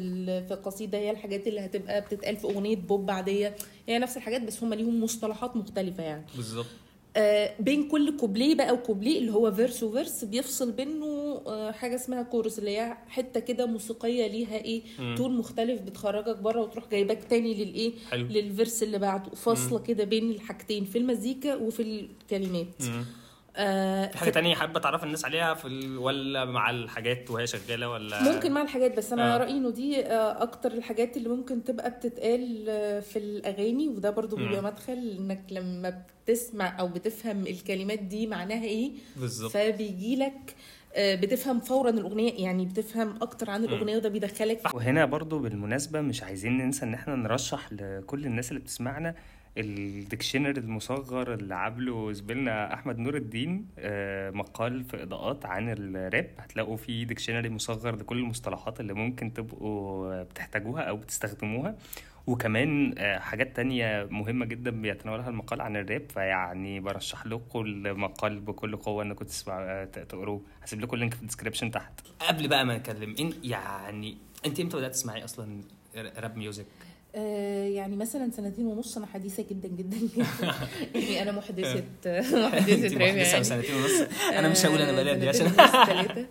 في 0.49 0.55
القصيدة 0.55 0.99
هي 0.99 1.11
الحاجات 1.11 1.47
اللي 1.49 1.61
هتبقى 1.61 2.01
بتتقال 2.01 2.37
في 2.37 2.45
أغنية 2.45 2.77
بوب 2.77 3.11
عادية 3.11 3.57
هي 3.89 3.99
نفس 3.99 4.17
الحاجات 4.17 4.43
بس 4.43 4.63
هم 4.63 4.75
ليهم 4.75 5.03
مصطلحات 5.05 5.57
مختلفة 5.57 6.03
يعني 6.03 6.25
بالظبط 6.37 6.67
آه 7.17 7.55
بين 7.61 7.89
كل 7.89 8.17
كوبليه 8.17 8.55
بقى 8.55 8.73
وكوبليه 8.75 9.19
اللي 9.19 9.33
هو 9.33 9.53
verse 9.53 9.83
و 9.83 9.90
verse 9.90 10.25
بيفصل 10.25 10.73
بينه 10.73 11.07
آه 11.07 11.22
حاجة 11.73 11.95
اسمها 11.95 12.23
كورس 12.23 12.59
اللي 12.59 12.79
هي 12.79 12.97
حتة 13.09 13.41
كده 13.41 13.67
موسيقية 13.67 14.27
ليها 14.27 14.57
إيه. 14.57 14.83
tone 15.17 15.37
مختلف 15.39 15.81
بتخرجك 15.81 16.37
بره 16.37 16.61
وتروح 16.61 16.89
جايباك 16.91 17.25
تاني 17.25 17.55
للايه 17.65 17.93
حلو 18.11 18.27
لل 18.27 18.43
verse 18.43 18.83
اللي 18.83 18.99
بعده 18.99 19.31
فاصلة 19.31 19.79
كده 19.79 20.05
بين 20.05 20.31
الحاجتين 20.31 20.85
في 20.85 20.99
المزيكا 20.99 21.55
وفي 21.55 21.83
الكلمات 21.83 22.83
مم. 22.83 23.05
آه 23.57 24.07
في 24.07 24.19
حاجة 24.19 24.31
تانية 24.31 24.55
حابة 24.55 24.81
تعرف 24.81 25.05
الناس 25.05 25.25
عليها 25.25 25.55
في 25.55 25.69
ال... 25.69 25.99
ولا 25.99 26.45
مع 26.45 26.71
الحاجات 26.71 27.31
وهي 27.31 27.47
شغالة 27.47 27.91
ولا 27.91 28.33
ممكن 28.35 28.53
مع 28.53 28.63
الحاجات 28.63 28.97
بس 28.97 29.13
أنا 29.13 29.35
آه. 29.35 29.39
رأيي 29.39 29.51
إنه 29.53 29.71
دي 29.71 30.07
آه، 30.07 30.43
أكتر 30.43 30.73
الحاجات 30.73 31.17
اللي 31.17 31.29
ممكن 31.29 31.65
تبقى 31.65 31.91
بتتقال 31.91 32.65
آه، 32.69 33.01
في 33.01 33.19
الأغاني 33.19 33.89
وده 33.89 34.11
برضو. 34.11 34.37
بيبقى 34.37 34.63
مدخل 34.63 35.17
إنك 35.19 35.43
لما 35.51 36.03
بتسمع 36.25 36.81
أو 36.81 36.89
بتفهم 36.89 37.47
الكلمات 37.47 37.99
دي 37.99 38.27
معناها 38.27 38.65
إيه 38.65 38.91
بالظبط 39.17 39.51
فبيجي 39.53 40.17
لك 40.17 40.55
بتفهم 40.99 41.61
فورا 41.61 41.91
الأغنية 41.91 42.45
يعني 42.45 42.67
بتفهم 42.67 43.15
أكتر 43.23 43.51
عن 43.51 43.65
الأغنية 43.65 43.97
وده 43.97 44.09
بيدخلك. 44.09 44.69
في 44.69 44.77
وهنا 44.77 45.05
برضو 45.05 45.39
بالمناسبة 45.39 46.01
مش 46.01 46.23
عايزين 46.23 46.59
ننسى 46.59 46.85
إن 46.85 46.95
إحنا 46.95 47.17
نرشح 47.17 47.73
لكل 47.73 48.27
الناس 48.27 48.49
اللي 48.51 48.61
بتسمعنا 48.61 49.15
ال 49.59 49.68
dictionary 49.68 50.61
المصغر 50.61 51.35
اللي 51.35 51.55
عامله 51.55 52.13
زميلنا 52.13 52.75
أحمد 52.75 52.99
نور 52.99 53.17
الدين 53.17 53.67
آه، 53.79 54.31
مقال 54.31 54.85
في 54.85 55.03
إضاءات 55.03 55.47
عن 55.47 55.69
الراب. 55.79 56.31
هتلاقوا 56.39 56.77
فيه 56.77 57.05
dictionary 57.05 57.51
مصغر 57.51 57.97
لكل 57.97 58.19
المصطلحات 58.19 58.81
اللي 58.81 58.93
ممكن 58.93 59.33
تبقوا 59.33 60.23
بتحتاجوها 60.23 60.83
أو 60.83 60.97
بتستخدموها. 60.97 61.77
وكمان 62.27 62.95
آه، 62.99 63.19
حاجات 63.19 63.57
تانية 63.57 64.07
مهمة 64.11 64.47
جدا 64.47 64.71
بيتناولها 64.71 65.29
المقال 65.29 65.61
عن 65.61 65.77
الراب 65.77 66.11
فيعني 66.11 66.81
برشح 66.81 67.27
لكم 67.27 67.61
المقال 67.61 68.41
بكل 68.41 68.77
قوة 68.77 69.03
إنكم 69.03 69.25
تسمعوا 69.25 69.85
تقروه. 69.85 70.43
هسيب 70.63 70.81
لكم 70.81 70.95
ال 70.95 70.99
link 70.99 71.15
في 71.15 71.21
ال 71.23 71.27
description 71.27 71.71
تحت. 71.71 72.01
قبل 72.29 72.49
بقى 72.49 72.65
ما 72.65 72.77
نتكلم 72.79 73.15
يعني 73.45 74.17
أنت 74.47 74.61
إمتى 74.61 74.77
بدأت 74.77 74.93
تسمعي 74.93 75.25
أصلا 75.25 75.61
راب 75.97 76.37
ميوزك 76.37 76.65
آه، 76.65 76.92
يعني 77.15 77.97
مثلا 77.97 78.31
سنتين 78.31 78.67
ونص 78.67 78.97
أنا 78.97 79.07
حديثة 79.07 79.45
جدا 79.51 79.69
جدا 79.69 79.97
جدا. 79.97 80.27
يعني 80.95 81.23
أنا 81.23 81.33
محدثة 81.33 81.85
راب 82.07 82.25
محدثة 82.49 83.01
يعني. 83.05 83.45
سنتين 83.45 83.75
ونص. 83.75 84.09
أنا 84.33 84.49
مش 84.49 84.67
هقول 84.67 84.83
أنا 84.83 84.93
بلد 84.93 85.21
دي 85.21 85.29
عشان 85.29 85.53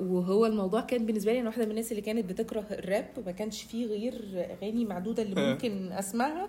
وهو 0.00 0.46
الموضوع 0.46 0.80
كان 0.80 1.06
بالنسبة 1.06 1.32
لي 1.32 1.40
أنا 1.40 1.48
واحدة 1.48 1.64
من 1.64 1.70
الناس 1.70 1.90
اللي 1.90 2.02
كانت 2.02 2.24
بتكره 2.24 2.64
الراب 2.70 3.06
ما 3.26 3.32
كانش 3.32 3.62
فيه 3.62 3.86
غير 3.86 4.46
أغاني 4.60 4.84
معدودة 4.84 5.22
اللي 5.22 5.40
آه. 5.40 5.52
ممكن 5.52 5.92
أسمعها 5.92 6.46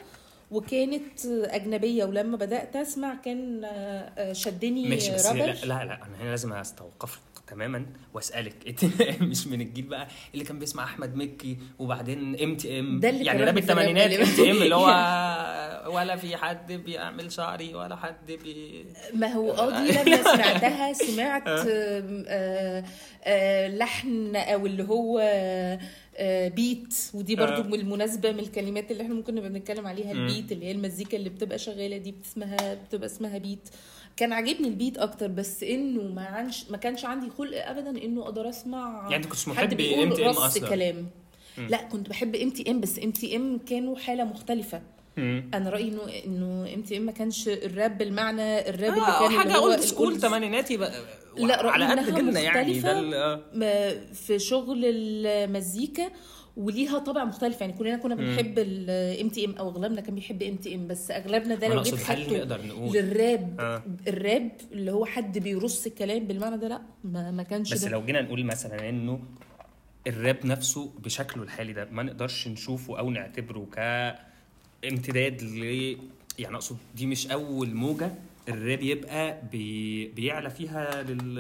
وكانت 0.51 1.25
أجنبية. 1.25 2.05
ولما 2.05 2.37
بدأت 2.37 2.75
أسمع 2.75 3.15
كان 3.15 3.63
آه، 3.63 3.69
آه، 3.69 4.33
شدني 4.33 4.89
ماشي 4.89 5.13
بس 5.13 5.25
لا 5.25 5.31
رابر. 5.31 5.45
لا 5.45 5.65
لا 5.65 5.83
أنا 5.83 6.21
هنا 6.21 6.29
لازم 6.29 6.53
أستوقفك. 6.53 7.19
تماما 7.51 7.85
وأسألك 8.13 8.75
مش 9.21 9.47
من 9.47 9.61
الجيل 9.61 9.85
بقى 9.85 10.07
اللي 10.33 10.45
كان 10.45 10.59
بيسمع 10.59 10.83
أحمد 10.83 11.15
مكي 11.15 11.57
وبعدين 11.79 12.41
MTM 12.43 12.99
يعني 13.03 13.43
راب 13.43 13.57
الثمانينات. 13.57 14.11
MTM 14.11 14.61
اللي 14.61 14.75
هو 14.75 14.87
ولا 15.95 16.15
في 16.15 16.37
حد 16.37 16.71
بيعمل 16.71 17.31
شعري 17.31 17.75
ولا 17.75 17.95
حد 17.95 18.31
بي 18.31 18.85
ما 19.13 19.27
هو 19.27 19.51
آه 19.51 19.83
دي 19.83 19.91
لما 19.91 20.23
سمعتها 20.23 20.93
سمعت 21.07 21.47
آم، 21.47 22.23
آه، 22.27 22.83
آه، 23.23 23.67
لحن 23.67 24.35
أو 24.35 24.65
اللي 24.65 24.83
هو 24.83 25.19
آه، 26.17 26.47
beat 26.47 26.93
ودي 27.13 27.35
برضو 27.35 27.61
آه. 27.61 27.65
بالمناسبه 27.65 28.31
من 28.31 28.39
الكلمات 28.39 28.91
اللي 28.91 29.03
إحنا 29.03 29.13
ممكن 29.13 29.35
نبقى 29.35 29.49
بنتكلم 29.49 29.87
عليها. 29.87 30.11
ال 30.11 30.19
beat 30.19 30.51
اللي 30.51 30.65
هي 30.65 30.71
المزيكا 30.71 31.17
اللي 31.17 31.29
بتبقى 31.29 31.57
شغالة 31.57 31.97
دي 31.97 32.15
اسمها 32.25 32.73
بتبقى 32.73 33.05
اسمها 33.05 33.37
beat 33.37 33.69
كان 34.17 34.33
عاجبني 34.33 34.67
ال 34.67 34.73
beat 34.73 34.97
أكتر 34.97 35.27
بس 35.27 35.63
إنه 35.63 36.01
ما 36.03 36.21
عنش 36.25 36.65
ما 36.69 36.77
كانش 36.77 37.05
عندي 37.05 37.29
خلق 37.37 37.67
ابدا 37.67 37.89
إنه 37.89 38.21
أقدر 38.23 38.49
أسمع 38.49 39.01
يعني 39.03 39.15
أنت 39.15 39.25
كنتش 39.25 39.45
حد 39.49 39.51
محب 39.51 39.77
بيقول 39.77 40.11
MTM 40.15 40.19
رص 40.19 40.37
أصلاً. 40.37 40.69
كلام. 40.69 41.07
لا 41.69 41.77
كنت 41.83 42.09
بحب 42.09 42.35
ام 42.35 42.49
تي 42.49 42.71
ام 42.71 42.81
بس 42.81 42.99
ام 43.03 43.11
تي 43.11 43.35
ام 43.35 43.57
كانوا 43.69 43.97
حالة 43.97 44.23
مختلفة 44.23 44.81
مم. 45.17 45.49
أنا 45.53 45.69
رأيي 45.69 45.87
انه 45.87 46.01
إنه 46.25 46.73
MTM 46.73 47.01
ما 47.01 47.11
كانش 47.11 47.47
الراب 47.47 47.97
بالمعنى 47.97 48.69
الراب 48.69 48.93
اللي 48.93 49.01
آه 49.07 49.19
كان 49.27 49.37
حاجة 49.39 49.47
اللي 49.47 49.57
old 49.57 49.79
school 49.79 50.19
ثمانيناتي 50.19 50.77
لا، 50.77 50.91
على 51.71 51.85
قد 52.01 52.15
جيلنا 52.15 52.39
يعني 52.39 52.79
ده 52.79 52.99
آه. 53.15 53.41
في 54.13 54.39
شغل 54.39 54.81
المزيكا 54.85 56.09
وليها 56.57 56.99
طابع 56.99 57.23
مختلف. 57.23 57.61
يعني 57.61 57.73
كلنا 57.73 57.97
كنا 57.97 58.15
بنحب 58.15 58.59
ال 58.59 59.29
MTM 59.29 59.51
أو 59.55 59.69
أغلبنا 59.69 60.01
كان 60.01 60.15
بيحب 60.15 60.41
MTM 60.43 60.87
بس 60.87 61.11
أغلبنا 61.11 61.55
ده 61.55 61.67
لو 61.67 61.81
جيت 61.81 61.95
خدته 61.95 62.57
للراب 62.93 63.55
آه. 63.59 63.83
الراب 64.07 64.51
اللي 64.71 64.91
هو 64.91 65.05
حد 65.05 65.37
بيرص 65.37 65.85
الكلام 65.85 66.23
بالمعنى 66.27 66.57
ده 66.57 66.67
لا 66.67 66.81
ما, 67.03 67.31
ما 67.31 67.43
كانش 67.43 67.73
بس 67.73 67.83
ده. 67.85 67.89
لو 67.91 68.05
جينا 68.05 68.21
نقول 68.21 68.43
مثلا 68.45 68.89
إنه 68.89 69.19
الراب 70.07 70.45
نفسه 70.45 70.91
بشكله 71.03 71.43
الحالي 71.43 71.73
ده 71.73 71.87
ما 71.91 72.03
نقدرش 72.03 72.47
نشوفه 72.47 72.99
أو 72.99 73.09
نعتبره 73.09 73.67
كامتداد 74.81 75.43
ل 75.43 75.63
يعني 76.39 76.55
أقصد 76.55 76.77
دي 76.95 77.05
مش 77.05 77.27
أول 77.31 77.73
موجة 77.73 78.11
الراب 78.49 78.81
يبقى 78.81 79.41
بي... 79.51 80.07
بيعلى 80.07 80.49
فيها 80.49 81.03
لل... 81.03 81.35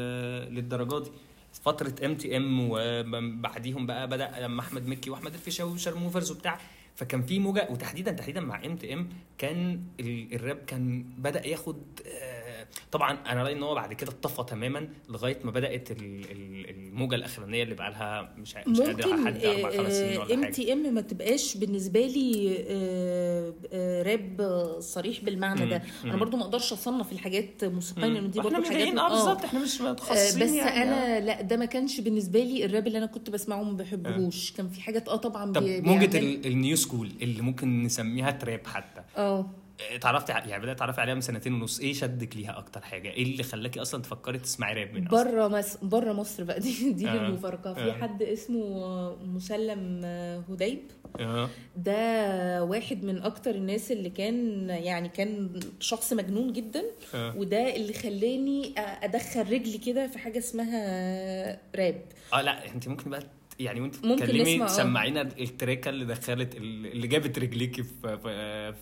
للدرجات 0.55 1.03
دي. 1.03 1.09
فترة 1.53 2.05
MTM 2.05 2.57
وبعديهم 2.69 3.85
بقى 3.85 4.07
بدأ 4.07 4.31
لما 4.39 4.61
أحمد 4.61 4.87
مكي 4.87 5.09
وأحمد 5.09 5.33
الفيشاوي 5.33 5.71
وشارموفرز 5.71 6.31
وبتاع 6.31 6.59
فكان 6.95 7.21
في 7.21 7.39
موجة 7.39 7.67
وتحديدا 7.71 8.11
تحديدا 8.11 8.41
مع 8.41 8.65
MTM 8.65 9.09
كان 9.37 9.81
ال- 9.99 10.33
الراب 10.35 10.57
كان 10.67 11.03
بدأ 11.17 11.47
ياخد 11.47 11.77
آه، 12.07 12.40
طبعا 12.91 13.17
أنا 13.27 13.43
رأيي 13.43 13.55
إن 13.55 13.63
هو 13.63 13.75
بعد 13.75 13.93
كده 13.93 14.11
اتطفى 14.11 14.43
تماما 14.49 14.87
لغاية 15.09 15.39
ما 15.43 15.51
بدأت 15.51 15.91
ال- 15.91 15.97
ال- 16.31 16.69
الموجة 16.69 17.15
الأخرانية 17.15 17.63
اللي 17.63 17.75
بقى 17.75 17.91
لها 17.91 18.33
مش 18.37 18.55
مش 18.67 18.79
قادر 18.81 19.07
ممكن 19.07 19.25
حد 19.27 19.43
أربع 19.45 19.77
خمس 19.77 19.93
سنين 19.93 20.17
ولا 20.17 20.33
ام 20.33 20.45
تي 20.51 20.73
ام 20.73 20.93
ما 20.93 21.01
تبقاش 21.01 21.57
بالنسبة 21.57 22.05
لي 22.05 22.57
آه، 22.69 23.53
آه، 23.73 24.03
راب 24.03 24.41
صريح 24.79 25.23
بالمعنى 25.23 25.65
ده. 25.69 25.81
أنا 26.05 26.15
برضو 26.15 26.37
ما 26.37 26.43
أقدرش 26.43 26.73
أصنف 26.73 27.11
الحاجات 27.11 27.63
موسيقيا 27.65 28.05
لأن 28.07 28.31
دي 28.31 28.39
برضو 28.41 28.63
حاجات 28.63 28.87
آه 28.97 29.09
بالظبط. 29.09 29.43
إحنا 29.45 29.59
مش 29.59 29.81
آه، 29.81 29.91
متخصصين 29.91 30.43
بس 30.43 30.49
يعني. 30.51 30.83
أنا 30.83 31.19
لا 31.25 31.41
ده 31.41 31.57
ما 31.57 31.65
كانش 31.65 31.99
بالنسبة 31.99 32.39
لي 32.43 32.65
الراب 32.65 32.87
اللي 32.87 32.97
أنا 32.97 33.05
كنت 33.05 33.29
بسمعه 33.29 33.63
ما 33.63 33.77
بحبهوش. 33.77 34.51
كان 34.51 34.69
في 34.69 34.81
حاجات 34.81 35.09
آه 35.09 35.15
طبعا 35.15 35.53
طب 35.53 35.63
ال- 36.15 36.45
ال 36.45 36.53
new 36.53 36.75
school 36.75 37.11
اللي 37.21 37.41
ممكن 37.41 37.83
نسميها 37.83 38.31
trap 38.31 38.67
حتى. 38.67 39.01
آه. 39.17 39.49
اتعرفتي 39.91 40.33
ع- 40.33 40.45
يعني 40.47 40.63
بدأت 40.63 40.79
تعرفي 40.79 41.01
عليها 41.01 41.13
من 41.15 41.21
سنتين 41.21 41.53
ونص. 41.53 41.79
إيه 41.79 41.93
شدك 41.93 42.35
ليها 42.37 42.57
أكتر 42.57 42.81
حاجة؟ 42.81 43.09
إيه 43.09 43.23
اللي 43.23 43.43
خلاكي 43.43 43.81
أصلا 43.81 44.01
تفكري 44.01 44.39
تسمعي 44.39 44.73
راب 44.73 44.93
من 44.93 45.03
بره 45.03 45.47
مس... 45.47 45.77
بره 45.81 46.13
مصر 46.13 46.43
بقى. 46.43 46.59
دي 46.65 46.91
دي 46.93 47.09
آه. 47.09 47.13
المفارقة. 47.13 47.73
في 47.73 47.89
آه. 47.89 47.93
حد 47.93 48.21
اسمه 48.23 49.15
مسلم 49.25 50.01
هديب. 50.49 50.79
آه. 51.19 51.49
ده 51.77 52.63
واحد 52.63 53.03
من 53.03 53.21
أكتر 53.23 53.55
الناس 53.55 53.91
اللي 53.91 54.09
كان 54.09 54.69
يعني 54.69 55.09
كان 55.09 55.59
شخص 55.79 56.13
مجنون 56.13 56.53
جدا. 56.53 56.83
آه. 57.15 57.37
وده 57.37 57.75
اللي 57.75 57.93
خلاني 57.93 58.73
أدخل 58.77 59.39
رجلي 59.51 59.77
كده 59.77 60.07
في 60.07 60.19
حاجة 60.19 60.37
اسمها 60.37 60.81
راب. 61.75 62.01
آه 62.33 62.41
لا 62.41 62.65
انت 62.73 62.87
ممكن 62.87 63.09
بقى 63.09 63.23
يعني 63.61 63.81
وانت 63.81 63.95
بتتكلمي 64.05 64.63
آه. 64.63 64.65
تسمعينا 64.65 65.21
التراكة 65.21 65.89
اللي 65.89 66.05
دخلت 66.05 66.55
اللي 66.55 67.07
جابت 67.07 67.39
رجليكي 67.39 67.83
في 67.83 68.17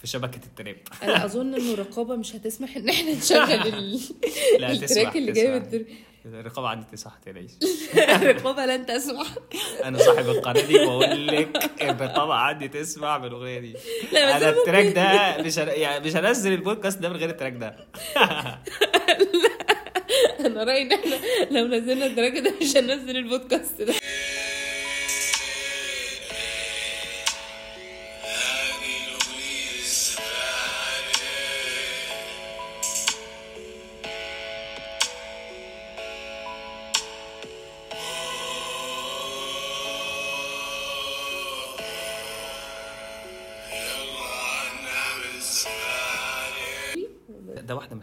في- 0.02 0.08
شبكة 0.08 0.40
ال 0.46 0.52
trap 0.52 0.78
أنا 1.04 1.26
أظن 1.26 1.54
ان 1.54 1.70
الرقابة 1.74 2.16
مش 2.16 2.36
هتسمح 2.36 2.78
إن 2.78 2.90
إحنا 2.90 3.12
نشغل 3.14 3.40
ال... 3.52 4.00
لا 4.60 4.74
تسمح 4.76 4.90
ال 4.90 4.94
track 4.94 5.16
اللي 5.16 5.32
تسمح. 5.32 5.44
جايب 5.46 5.64
التر... 5.64 5.86
الرقابة 6.26 6.68
عندي 6.68 6.86
تسعة 6.92 7.20
تلاقيش 7.26 7.52
الرقابة 8.22 8.66
لن 8.66 8.86
تسمح 8.86 9.28
أنا 9.84 9.98
صاحب 9.98 10.30
القناة 10.30 10.66
دي 10.66 10.74
بقول 10.78 11.28
لك 11.28 11.72
الرقابة 11.82 12.34
عندي 12.34 12.68
تسمع 12.68 13.18
بالأغنية 13.18 13.60
دي 13.60 13.76
أنا 14.14 14.50
ال 14.50 14.56
track 14.56 14.86
ده 14.86 15.38
مش. 15.44 15.58
يعني 15.58 16.06
مش 16.06 16.16
هنزل 16.16 16.54
البودكاست 16.54 17.00
ده 17.00 17.10
من 17.10 17.16
غير 17.16 17.30
ال 17.30 17.34
track 17.34 17.54
ده 17.54 17.76
أنا 20.40 20.64
رأيي 20.64 20.82
إن 20.82 20.92
إحنا 20.92 21.16
لو 21.52 21.68
نزلنا 21.68 22.06
التراك 22.06 22.38
ده 22.38 22.54
مش 22.62 22.78
هننزل 22.78 23.18
البودكاست 23.18 23.82
ده 23.82 23.94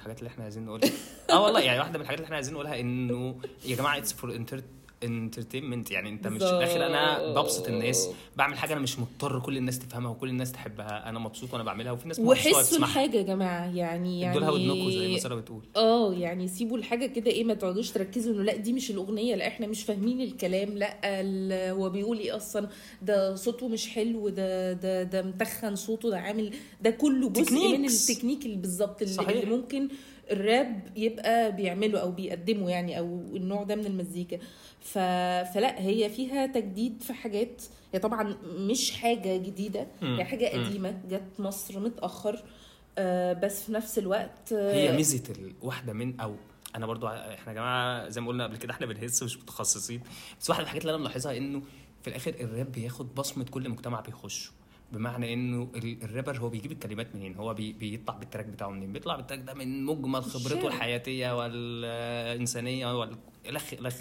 الحاجات 0.06 0.18
اللي 0.18 0.28
إحنا 0.30 0.42
عايزين 0.44 0.64
نقولها. 0.64 0.90
آه 1.30 1.42
والله 1.42 1.60
يعني 1.60 1.78
واحدة 1.78 1.94
من 1.98 2.00
الحاجات 2.00 2.18
اللي 2.18 2.24
إحنا 2.24 2.36
عايزين 2.36 2.54
نقولها 2.54 2.80
إنه 2.80 3.38
يا 3.64 3.76
جماعة 3.76 3.98
it's 3.98 4.12
for 4.12 4.30
entertainment 5.04 5.90
يعني 5.90 6.08
انت 6.08 6.26
مش 6.26 6.42
الآخر 6.42 6.86
أنا 6.86 7.32
ببسط 7.32 7.68
الناس 7.68 8.08
بعمل 8.36 8.58
حاجة 8.58 8.72
أنا 8.72 8.80
مش 8.80 8.98
مضطر 8.98 9.40
كل 9.40 9.56
الناس 9.56 9.78
تفهمها 9.78 10.10
وكل 10.10 10.28
الناس 10.28 10.52
تحبها 10.52 11.08
أنا 11.08 11.18
مبسوط 11.18 11.52
وأنا 11.52 11.64
بعملها 11.64 11.92
وفي 11.92 12.08
ناس 12.08 12.18
وحسوا 12.20 12.78
الحاجة 12.78 13.16
يا 13.16 13.22
جماعة 13.22 13.76
يعني 13.76 14.20
يعني 14.20 14.38
ادولها 14.38 14.50
ودنكم 14.50 14.90
زي 14.90 15.12
ما 15.12 15.18
سارة 15.18 15.34
بتقول. 15.34 15.60
آه 15.76 16.14
يعني 16.14 16.48
سيبوا 16.48 16.78
الحاجة 16.78 17.06
كده 17.06 17.30
إيه 17.30 17.44
ما 17.44 17.54
تقعدوش 17.54 17.90
تركزوا 17.90 18.34
إنه 18.34 18.42
لأ 18.42 18.56
دي 18.56 18.72
مش 18.72 18.90
الأغنية 18.90 19.34
لأ 19.34 19.46
إحنا 19.46 19.66
مش 19.66 19.82
فاهمين 19.82 20.20
الكلام 20.20 20.68
لأ 20.78 21.70
هو 21.70 21.90
بيقول 21.90 22.18
إيه 22.18 22.36
أصلا؟ 22.36 22.68
ده 23.02 23.34
صوته 23.34 23.68
مش 23.68 23.88
حلو 23.88 24.28
ده 24.28 24.72
ده 24.72 25.02
ده 25.02 25.22
متخن 25.22 25.76
صوته 25.76 26.10
ده 26.10 26.18
عامل 26.18 26.54
ده 26.82 26.90
كله 26.90 27.28
جزء 27.28 27.52
من 27.52 27.88
Techniques. 27.88 28.10
التكنيك 28.10 28.46
اللي 28.46 28.56
بالظبط 28.56 29.02
اللي, 29.02 29.14
صحيح. 29.14 29.28
اللي 29.28 29.56
ممكن 29.56 29.88
الراب 30.30 30.80
يبقى 30.96 31.56
بيعمله 31.56 31.98
أو 31.98 32.10
بيقدمه 32.10 32.70
يعني 32.70 32.98
أو 32.98 33.20
النوع 33.36 33.62
ده 33.62 33.74
من 33.74 33.86
المزيكا. 33.86 34.38
ف... 34.80 34.98
فلا 35.54 35.80
هي 35.80 36.10
فيها 36.10 36.46
تجديد 36.46 37.02
في 37.02 37.12
حاجات. 37.12 37.62
هي 37.94 37.98
طبعا 37.98 38.36
مش 38.44 38.90
حاجة 38.90 39.36
جديدة. 39.36 39.86
هي 40.02 40.24
حاجة. 40.24 40.46
قديمة. 40.46 41.00
جت 41.10 41.40
مصر 41.40 41.80
متأخر 41.80 42.42
آه 42.98 43.32
بس 43.32 43.62
في 43.64 43.72
نفس 43.72 43.98
الوقت 43.98 44.52
آه، 44.52 44.74
هي 44.74 44.96
ميزة 44.96 45.22
الواحدة 45.38 45.92
من 45.92 46.20
أو 46.20 46.34
أنا 46.76 46.86
برضو 46.86 47.06
إحنا 47.06 47.52
يا 47.52 47.52
جماعة 47.52 48.08
زي 48.08 48.20
ما 48.20 48.28
قلنا 48.28 48.44
قبل 48.44 48.56
كده 48.56 48.72
إحنا 48.72 48.86
بنهس 48.86 49.22
مش 49.22 49.36
متخصصين. 49.38 50.00
بس 50.40 50.50
واحدة 50.50 50.62
من 50.62 50.64
الحاجات 50.66 50.82
اللي 50.82 50.94
أنا 50.94 51.02
ملاحظها 51.02 51.36
إنه 51.36 51.62
في 52.02 52.08
الآخر 52.10 52.34
الراب 52.40 52.72
بياخد 52.72 53.14
بصمة 53.14 53.44
كل 53.44 53.68
مجتمع 53.68 54.00
بيخشه. 54.00 54.50
بمعنى 54.92 55.32
إنه 55.34 55.68
ال- 55.76 56.02
الرابر 56.02 56.36
هو 56.38 56.48
بيجيب 56.48 56.72
الكلمات 56.72 57.14
منين؟ 57.16 57.34
هو 57.34 57.54
بي 57.54 57.72
بيطلع 57.72 58.14
بال 58.14 58.23
track 58.23 58.46
بتاعه 58.46 58.68
منين؟ 58.70 58.92
بيطلع 58.92 59.16
بال 59.16 59.23
track 59.23 59.40
ده 59.40 59.54
من 59.54 59.84
مجمل 59.84 60.22
خبرته. 60.24 60.66
الحياتية 60.68 61.38
والإنسانية 61.38 62.98
والخ 63.00 63.18
الخ 63.78 63.94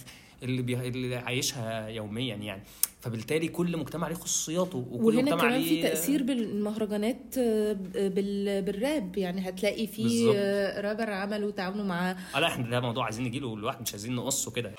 اللي 0.44 0.62
بي... 0.62 0.88
اللي 0.88 1.16
عايشها 1.16 1.88
يوميا 1.88 2.36
يعني. 2.36 2.64
فبالتالي 3.02 3.48
كل 3.48 3.78
مجتمع 3.78 4.08
ليه 4.08 4.16
خصوصياته 4.16 4.78
وكل 4.92 5.06
وهنا 5.06 5.22
مجتمع 5.22 5.40
كمان 5.42 5.62
في 5.64 5.70
ليه- 5.70 5.82
تأثير 5.84 6.24
بالمهرجانات 6.24 7.38
آه، 7.38 7.74
بال- 7.96 8.62
بالراب. 8.62 9.18
يعني 9.18 9.50
هتلاقي 9.50 9.88
في. 9.88 10.34
آه، 10.36 10.82
رابر 10.82 11.10
عملوا 11.12 11.52
تعاونوا 11.52 11.86
مع 11.86 12.12
آه 12.36 12.40
لا 12.40 12.48
إحنا 12.48 12.70
ده 12.70 12.80
موضوع 12.80 13.04
عايزين 13.06 13.26
نجيله 13.26 13.58
لوحده 13.58 13.82
مش 13.82 13.92
عايزين 13.92 14.16
نقصه 14.16 14.52
كده. 14.52 14.72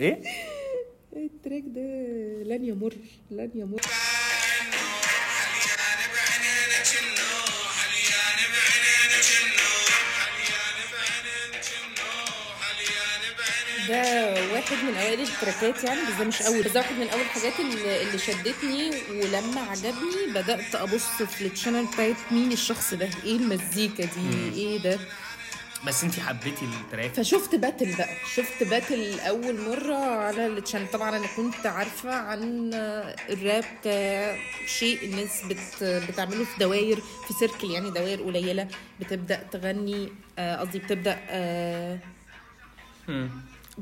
الايه 0.00 0.22
ال 1.16 1.24
track 1.24 1.62
ده 1.66 1.80
لن 2.44 2.64
يمر 2.64 2.94
لن 3.30 3.50
يمر. 3.54 3.80
ده 13.88 14.34
واحد 14.52 14.76
من 14.84 14.94
أوائل 14.94 15.20
التراكات 15.20 15.84
يعني 15.84 16.00
بس 16.00 16.14
ده 16.18 16.24
مش 16.24 16.42
أول. 16.42 16.62
بس 16.62 16.70
ده 16.70 16.80
واحد 16.80 16.94
من 16.94 17.08
أول 17.08 17.20
الحاجات 17.20 17.60
اللي, 17.60 18.02
اللي 18.02 18.18
شدتني 18.18 18.90
ولما 19.10 19.60
عجبني 19.60 20.26
بدأت 20.34 20.74
أبص 20.74 21.22
في 21.22 21.46
ال 21.46 21.51
channel 21.51 21.86
بتاعت 21.86 22.16
مين 22.30 22.52
الشخص 22.52 22.94
ده؟ 22.94 23.08
إيه 23.24 23.36
المزيكا 23.36 24.04
دي؟ 24.04 24.52
إيه 24.54 24.78
ده؟ 24.78 24.98
بس 25.86 26.04
انت 26.04 26.20
حبيتي 26.20 26.64
ال 26.64 26.71
track؟ 26.71 27.10
فشفت 27.14 27.54
battle 27.54 27.96
بقى. 27.96 28.08
شفت 28.34 28.62
battle 28.62 29.20
أول 29.20 29.60
مرة 29.60 29.94
على 29.94 30.46
ال 30.46 30.51
channel 30.51 30.86
طبعا 30.90 31.16
أنا 31.16 31.26
كنت 31.36 31.66
عارفة 31.66 32.14
عن 32.14 32.70
الراب 33.30 33.64
كشيء 34.64 35.04
الناس 35.04 35.42
بت 35.50 35.84
بتعمله 36.10 36.44
في 36.44 36.60
دواير 36.60 36.96
في 37.00 37.32
circle 37.38 37.70
يعني 37.70 37.90
دواير 37.90 38.22
قليلة 38.22 38.68
بتبدأ 39.00 39.42
تغني 39.52 40.12
آه، 40.38 40.56
قصدي 40.56 40.78
بتبدأ 40.78 41.18
آه، 41.28 41.98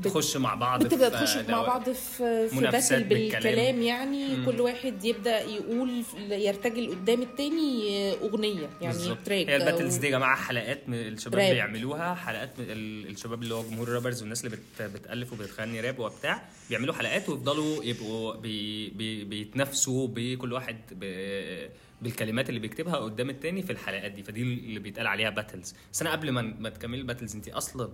تخش 0.03 0.37
مع 0.37 0.55
بعض 0.55 0.87
في 0.87 1.09
تخش 1.09 1.37
مع 1.37 1.61
بعض 1.61 1.89
في 1.89 2.47
في 2.49 2.59
battle 2.61 3.03
بالكلام. 3.03 3.43
بالكلام 3.43 3.81
يعني 3.81 4.45
كل 4.45 4.61
واحد 4.61 5.03
يبدأ 5.05 5.41
يقول 5.41 6.03
يرتجل 6.29 6.89
قدام 6.89 7.21
التاني 7.21 8.13
أغنية 8.13 8.69
يعني 8.81 8.93
بالظبط. 8.93 9.17
track 9.25 9.49
هي 9.49 9.55
ال 9.55 9.60
battles 9.60 9.95
دي 9.95 10.05
يا 10.07 10.11
جماعة 10.11 10.35
حلقات 10.35 10.89
من 10.89 10.93
الشباب 10.97 11.39
راب. 11.39 11.53
بيعملوها 11.53 12.15
حلقات 12.15 12.49
الشباب 12.59 13.43
اللي 13.43 13.53
هو 13.53 13.63
جمهور 13.63 13.87
ال 13.87 13.91
rappers 13.91 14.21
والناس 14.21 14.45
اللي 14.45 14.55
بت 14.57 14.81
بتألف 14.81 15.33
وبتغني 15.33 15.81
راب 15.81 15.99
وبتاع 15.99 16.49
بيعملوا 16.69 16.93
حلقات 16.93 17.29
ويفضلوا 17.29 17.83
يبقوا 17.83 18.33
بي 18.35 18.89
بي 18.89 19.23
بيتنافسوا 19.23 20.07
بكل 20.07 20.53
واحد 20.53 20.77
بالكلمات 22.01 22.49
اللي 22.49 22.59
بيكتبها 22.59 22.95
قدام 22.95 23.29
التاني 23.29 23.61
في 23.63 23.71
الحلقات 23.71 24.11
دي 24.11 24.23
فدي 24.23 24.41
اللي 24.41 24.79
بيتقال 24.79 25.07
عليها 25.07 25.29
battles 25.29 25.73
بس 25.93 26.01
أنا 26.01 26.11
قبل 26.11 26.29
ما 26.31 26.41
ما 26.41 26.69
تكملي 26.69 27.01
ال 27.01 27.05
battles 27.05 27.35
انت 27.35 27.47
أصلا 27.47 27.89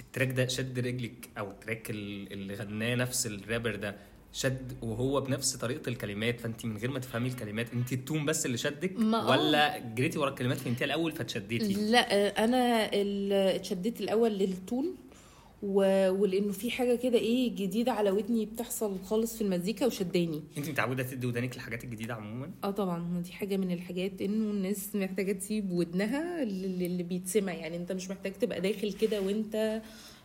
ال 0.00 0.05
track 0.05 0.28
ده 0.28 0.46
شد 0.46 0.78
رجلك 0.78 1.28
أو 1.38 1.50
ال 1.50 1.57
track 1.57 1.90
ال- 1.90 2.32
اللي 2.32 2.54
غناه 2.54 2.94
نفس 2.94 3.26
الرابر 3.26 3.76
ده 3.76 3.96
شد 4.32 4.72
وهو 4.82 5.20
بنفس 5.20 5.56
طريقة 5.56 5.88
الكلمات 5.88 6.40
فانت 6.40 6.64
من 6.66 6.76
غير 6.76 6.90
ما 6.90 6.98
تفهمي 6.98 7.28
الكلمات 7.28 7.72
انت 7.72 7.92
ال 7.92 7.98
tone 7.98 8.24
بس 8.24 8.46
اللي 8.46 8.56
شدك 8.56 8.92
آه. 9.00 9.30
ولا 9.30 9.78
جريتي 9.78 10.18
ورا 10.18 10.30
الكلمات 10.30 10.56
فهمتيها 10.58 10.84
الأول 10.84 11.12
فتشديتي 11.12 11.72
لا 11.90 11.98
أنا 12.44 12.90
اتشددت 13.56 14.00
الأول 14.00 14.30
للتون 14.32 14.96
و... 15.62 16.10
ولأنه 16.10 16.52
في 16.52 16.70
حاجة 16.70 16.94
كده 16.94 17.18
إيه 17.18 17.54
جديدة 17.54 17.92
على 17.92 18.10
ودني 18.10 18.46
بتحصل 18.46 18.98
خالص 19.04 19.36
في 19.36 19.42
المزيكا 19.44 19.86
وشداني. 19.86 20.42
أنت 20.58 20.68
متعودة 20.68 21.02
تدي 21.02 21.26
ودانك 21.26 21.54
للحاجات 21.54 21.84
الجديدة 21.84 22.14
عموما؟ 22.14 22.50
آه 22.64 22.70
طبعا 22.70 23.22
دي 23.24 23.32
حاجة 23.32 23.56
من 23.56 23.70
الحاجات 23.70 24.22
إنه 24.22 24.50
الناس 24.50 24.96
محتاجة 24.96 25.32
تسيب 25.32 25.72
ودنها 25.72 26.44
للي 26.44 26.86
اللي 26.86 27.02
بيتسمع. 27.02 27.52
يعني 27.52 27.76
أنت 27.76 27.92
مش 27.92 28.10
محتاج 28.10 28.32
تبقى 28.32 28.60
داخل 28.60 28.92
كده 28.92 29.20
وأنت 29.20 29.82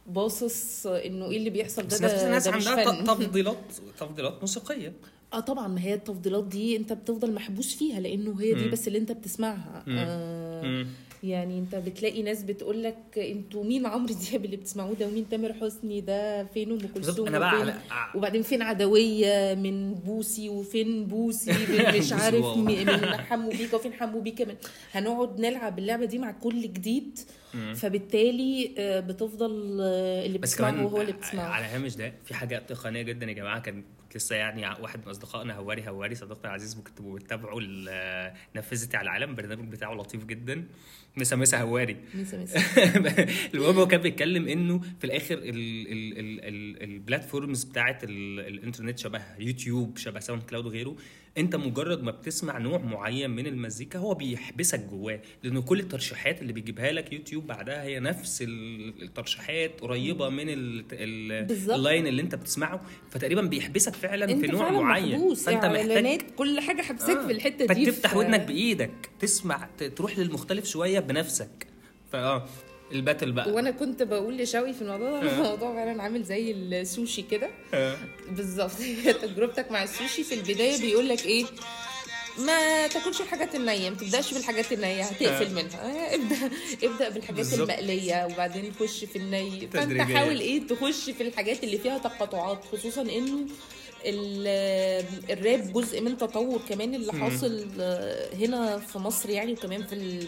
باصص 0.08 0.86
إنه 0.88 1.26
إيه 1.26 1.38
اللي 1.38 1.50
بيحصل. 1.50 1.82
ده 1.82 1.88
بس 1.88 2.02
ناس 2.02 2.24
ده, 2.24 2.30
ناس 2.30 2.48
ده 2.48 2.58
مش 2.58 2.68
عندها 2.68 3.04
تفضيلات 3.04 3.58
تفضيلات 4.00 4.38
موسيقية. 4.42 4.94
آه 5.34 5.40
طبعا 5.40 5.68
ما 5.68 5.82
هي 5.82 5.94
التفضيلات 5.94 6.44
دي 6.44 6.78
أنت 6.78 6.94
بتفضل 6.94 7.34
محبوس 7.34 7.76
فيها 7.76 8.00
لأنه 8.00 8.42
هي 8.42 8.54
دي. 8.54 8.70
بس 8.70 8.88
اللي 8.88 9.00
أنت 9.00 9.12
بتسمعها. 9.12 9.84
آه 9.88 10.41
مم. 10.64 10.88
يعني 11.24 11.60
انت 11.60 11.76
بتلاقي 11.76 12.24
ناس 12.24 12.44
بتقول 12.44 12.84
لك 12.84 12.98
أنتوا 13.18 13.64
مين 13.64 13.86
عمرو 13.86 14.14
دياب 14.14 14.46
اللي 14.46 14.58
بتسمعوه 14.58 14.94
ده 14.94 15.08
ومين 15.08 15.30
تامر 15.30 15.54
حسني 15.54 16.02
ده؟ 16.02 16.44
فين 16.44 16.72
أم 16.72 16.80
كلثوم 16.96 17.28
أنا 17.28 17.40
بقى 17.40 17.50
على 17.50 17.76
وبعدين 18.16 18.42
فين 18.42 18.62
عدوية 18.62 19.54
من 19.56 19.94
بوسي 19.94 20.50
وفين 20.50 21.06
بوسي 21.06 21.52
من 21.70 22.00
مش 22.00 22.14
عارف 22.14 22.58
من 22.58 22.90
حمو 23.18 23.50
بيكا 23.50 23.78
وفين 23.78 23.94
حمو 23.94 24.20
بيكا 24.20 24.46
من 24.46 24.56
هنقعد 24.92 25.40
نلعب 25.40 25.80
اللعبة 25.80 26.06
دي 26.06 26.18
مع 26.18 26.32
كل 26.32 26.62
جديد 26.62 27.20
فبالتالي 27.76 28.72
آه، 28.78 29.00
بتفضل 29.00 29.78
آه، 29.82 30.26
اللي 30.26 30.38
بتسمعه 30.38 30.72
هو 30.72 31.02
اللي 31.02 31.12
بتسمعه. 31.14 31.46
على 31.50 31.66
هامش 31.66 31.96
ده 31.96 32.14
في 32.26 32.34
حاجة 32.34 32.64
تقنية 32.68 33.02
جدا 33.02 33.26
يا 33.26 33.34
جماعة 33.34 33.60
كان 33.62 33.76
كنت 33.76 33.86
لسه 34.16 34.36
يعني 34.36 34.62
واحد 34.82 35.00
من 35.00 35.08
أصدقائنا 35.08 35.54
هواري 35.56 35.88
هواري 35.90 36.16
صديقنا 36.16 36.46
العزيز 36.46 36.76
ممكن 36.78 36.96
تبقوا 36.96 37.16
بتتابعوا 37.16 37.62
نفذتي 38.56 38.98
على 38.98 39.06
العالم 39.06 39.30
البرنامج 39.30 39.68
بتاعه 39.72 39.94
لطيف 39.94 40.26
جدا. 40.26 40.68
مسا 41.18 41.36
مسا 41.36 41.62
هواري. 41.62 41.98
مسا 42.16 42.38
مسا. 42.38 42.60
المهم 43.54 43.76
هو 43.76 43.88
كان 43.88 44.02
بيتكلم 44.02 44.48
إنه 44.48 44.80
في 45.00 45.04
الآخر 45.06 45.34
ال- 45.36 45.50
ال- 45.92 46.18
ال- 46.20 46.46
ال- 46.46 46.84
ال 46.84 46.92
platforms 46.92 47.64
بتاعت 47.64 48.04
ال- 48.04 48.40
الإنترنت 48.40 49.00
شبه 49.00 49.22
يوتيوب 49.40 49.98
شبه 49.98 50.20
ساوند 50.20 50.44
كلاود 50.44 50.66
وغيره 50.66 50.96
انت 51.38 51.56
مجرد 51.56 52.04
ما 52.04 52.12
بتسمع 52.12 52.58
نوع 52.58 52.78
معين 52.78 53.30
من 53.30 53.48
المزيكا 53.48 54.00
هو 54.00 54.14
بيحبسك 54.14 54.80
جواه 54.80 55.20
لأن 55.44 55.62
كل 55.62 55.80
الترشيحات 55.80 56.42
اللي 56.42 56.54
بيجيبها 56.54 56.92
لك 56.92 57.14
يوتيوب 57.14 57.48
بعدها 57.48 57.84
هي 57.84 58.00
نفس 58.00 58.42
ال- 58.42 59.04
الترشيحات 59.04 59.82
قريبة 59.82 60.30
من. 60.30 60.50
ال 60.50 60.81
line 60.81 62.08
اللي 62.08 62.22
انت 62.22 62.36
بتسمعه 62.36 62.82
فتقريبا 63.12 63.42
بيحبسك 63.42 63.94
فعلا 63.94 64.28
في 64.28 64.48
نوع 64.48 64.66
فعلا 64.66 64.80
معين 64.82 65.34
فأنت 65.36 65.66
محتاج 65.66 65.80
اعلانات 65.90 66.22
كل 66.38 66.60
حاجة 66.60 66.82
حبسك 66.82 67.10
آه. 67.10 67.26
في 67.28 67.32
الحتة 67.34 67.66
دي 67.74 67.86
فتفتح 67.92 68.16
ودنك 68.16 68.42
بإيدك 68.42 69.10
تسمع 69.20 69.70
تروح 69.96 70.20
للمختلف 70.20 70.66
شوية 70.66 71.00
بنفسك 71.00 71.68
فآه 72.12 72.46
الباتل 72.94 73.32
بقى. 73.32 73.52
وأنا 73.52 73.72
كنت 73.72 74.04
بقول 74.04 74.38
لشوقي 74.38 74.74
في 74.74 74.82
الموضوع 74.82 75.20
ده 75.20 75.32
الموضوع 75.32 75.74
فعلا 75.74 76.04
عامل 76.04 76.24
زي 76.24 76.52
السوشي 76.52 77.22
كده. 77.22 77.50
آه. 77.74 77.98
بالظبط. 78.32 78.72
تجربتك 79.22 79.72
مع 79.72 79.84
السوشي 79.84 80.24
في 80.24 80.36
البداية 80.36 80.82
بيقول 80.82 81.10
لك 81.10 81.26
إيه؟ 81.26 81.46
ما 82.38 82.88
تاكلش 82.88 83.22
الحاجات 83.22 83.56
النية 83.56 83.90
ما 83.90 83.96
تبدأش 83.96 84.34
بالحاجات 84.34 84.74
النية 84.74 85.04
هتقفل 85.04 85.54
منها. 85.56 85.82
آه، 85.82 86.16
ابدأ 86.16 86.50
ابدأ 86.84 87.10
بالحاجات. 87.10 87.54
المقلية 87.54 88.26
وبعدين 88.26 88.74
خش 88.80 89.04
في 89.06 89.16
الني. 89.16 89.68
فأنت. 89.74 90.02
حاول 90.02 90.40
إيه 90.40 90.68
تخش 90.68 91.10
في 91.10 91.24
الحاجات 91.24 91.64
اللي 91.64 91.78
فيها 91.78 91.98
تقاطعات 91.98 92.66
خصوصا 92.66 93.02
انه 93.02 93.46
ال- 94.06 95.06
الراب 95.30 95.74
جزء 95.74 96.02
من 96.02 96.18
تطور 96.18 96.62
كمان 96.70 96.96
اللي 96.96 97.14
حاصل 97.14 97.68
هنا 98.40 98.78
في 98.80 98.98
مصر 99.00 99.30
يعني 99.30 99.54
وكمان 99.54 99.84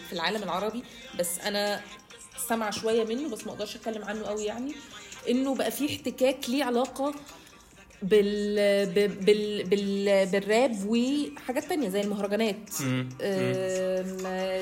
في 0.08 0.12
العالم 0.12 0.42
العربي. 0.42 0.82
بس 1.18 1.38
أنا 1.38 1.80
سامعه 2.48 2.70
شوية 2.70 3.04
منه 3.04 3.28
بس 3.28 3.46
ما 3.46 3.52
أقدرش 3.52 3.76
اتكلم 3.76 4.04
عنه 4.04 4.26
قوي 4.26 4.44
يعني 4.44 4.72
انه 5.30 5.54
بقى 5.54 5.70
في 5.70 5.86
احتكاك 5.86 6.50
ليه 6.50 6.64
علاقة 6.64 7.14
بال... 8.02 8.86
بال... 8.86 9.08
بال... 9.08 9.64
بال... 9.64 10.26
بالراب 10.26 10.76
وحاجات 10.86 11.64
تانية 11.64 11.88
زي 11.88 12.00
المهرجانات. 12.00 12.70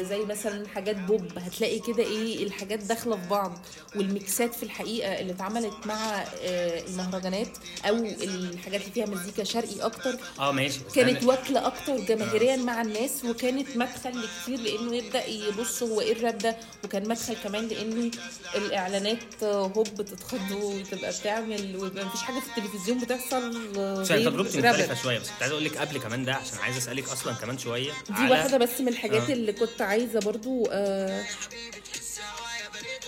زي 0.08 0.24
مثلا 0.24 0.68
حاجات 0.68 0.96
بوب. 0.96 1.38
هتلاقي 1.38 1.78
كده 1.78 2.02
إيه 2.02 2.44
الحاجات 2.44 2.78
داخلة 2.78 3.16
في 3.16 3.28
بعض. 3.28 3.58
والميكسات 3.96 4.54
في 4.54 4.62
الحقيقة 4.62 5.20
اللي 5.20 5.32
اتعملت 5.32 5.86
مع 5.86 6.22
آه، 6.42 6.80
المهرجانات 6.88 7.48
أو 7.88 7.94
الحاجات 7.96 8.80
اللي 8.80 8.92
فيها 8.92 9.06
مزيكا 9.06 9.44
شرقي 9.44 9.80
أكتر 9.80 10.16
آه 10.38 10.52
ماشي. 10.52 10.80
كانت 10.94 11.24
واكلة 11.24 11.66
أكتر 11.66 11.96
جماهيريا 12.00 12.56
مع 12.56 12.82
الناس 12.82 13.24
وكانت 13.24 13.76
مدخل 13.76 14.10
لكتير 14.22 14.58
لأنه 14.58 14.96
يبدأ 14.96 15.26
يبص 15.26 15.82
هو 15.82 16.00
إيه 16.00 16.12
الراب 16.12 16.38
ده. 16.38 16.56
وكان 16.84 17.08
مدخل 17.08 17.34
كمان 17.44 17.68
لأنه 17.68 18.10
الإعلانات 18.54 19.44
هوب 19.44 19.94
تتخض 19.94 20.50
وتبقى 20.52 21.10
بتعمل 21.20 21.76
ويبقى 21.76 22.04
مفيش 22.06 22.20
حاجة 22.22 22.40
في 22.40 22.46
التلفزيون 22.58 22.98
بتحصل. 22.98 23.21
عشان 23.26 24.16
غير 24.16 24.30
تجربتي. 24.30 24.58
مختلفة 24.58 25.02
شوية 25.02 25.18
بس 25.18 25.28
كنت 25.28 25.40
عايز 25.42 25.52
أقول 25.52 25.64
لك 25.64 25.76
قبل 25.78 25.98
كمان 25.98 26.24
ده 26.24 26.34
عشان 26.34 26.58
عايز 26.58 26.76
أسألك 26.76 27.08
أصلا 27.08 27.32
كمان 27.32 27.58
شوية 27.58 27.92
دي 28.10 28.30
واحدة 28.30 28.58
بس 28.58 28.80
من 28.80 28.88
الحاجات 28.88 29.30
آه. 29.30 29.32
اللي 29.32 29.52
كنت 29.52 29.82
عايزة 29.82 30.20
برضو 30.20 30.68
آه، 30.72 31.24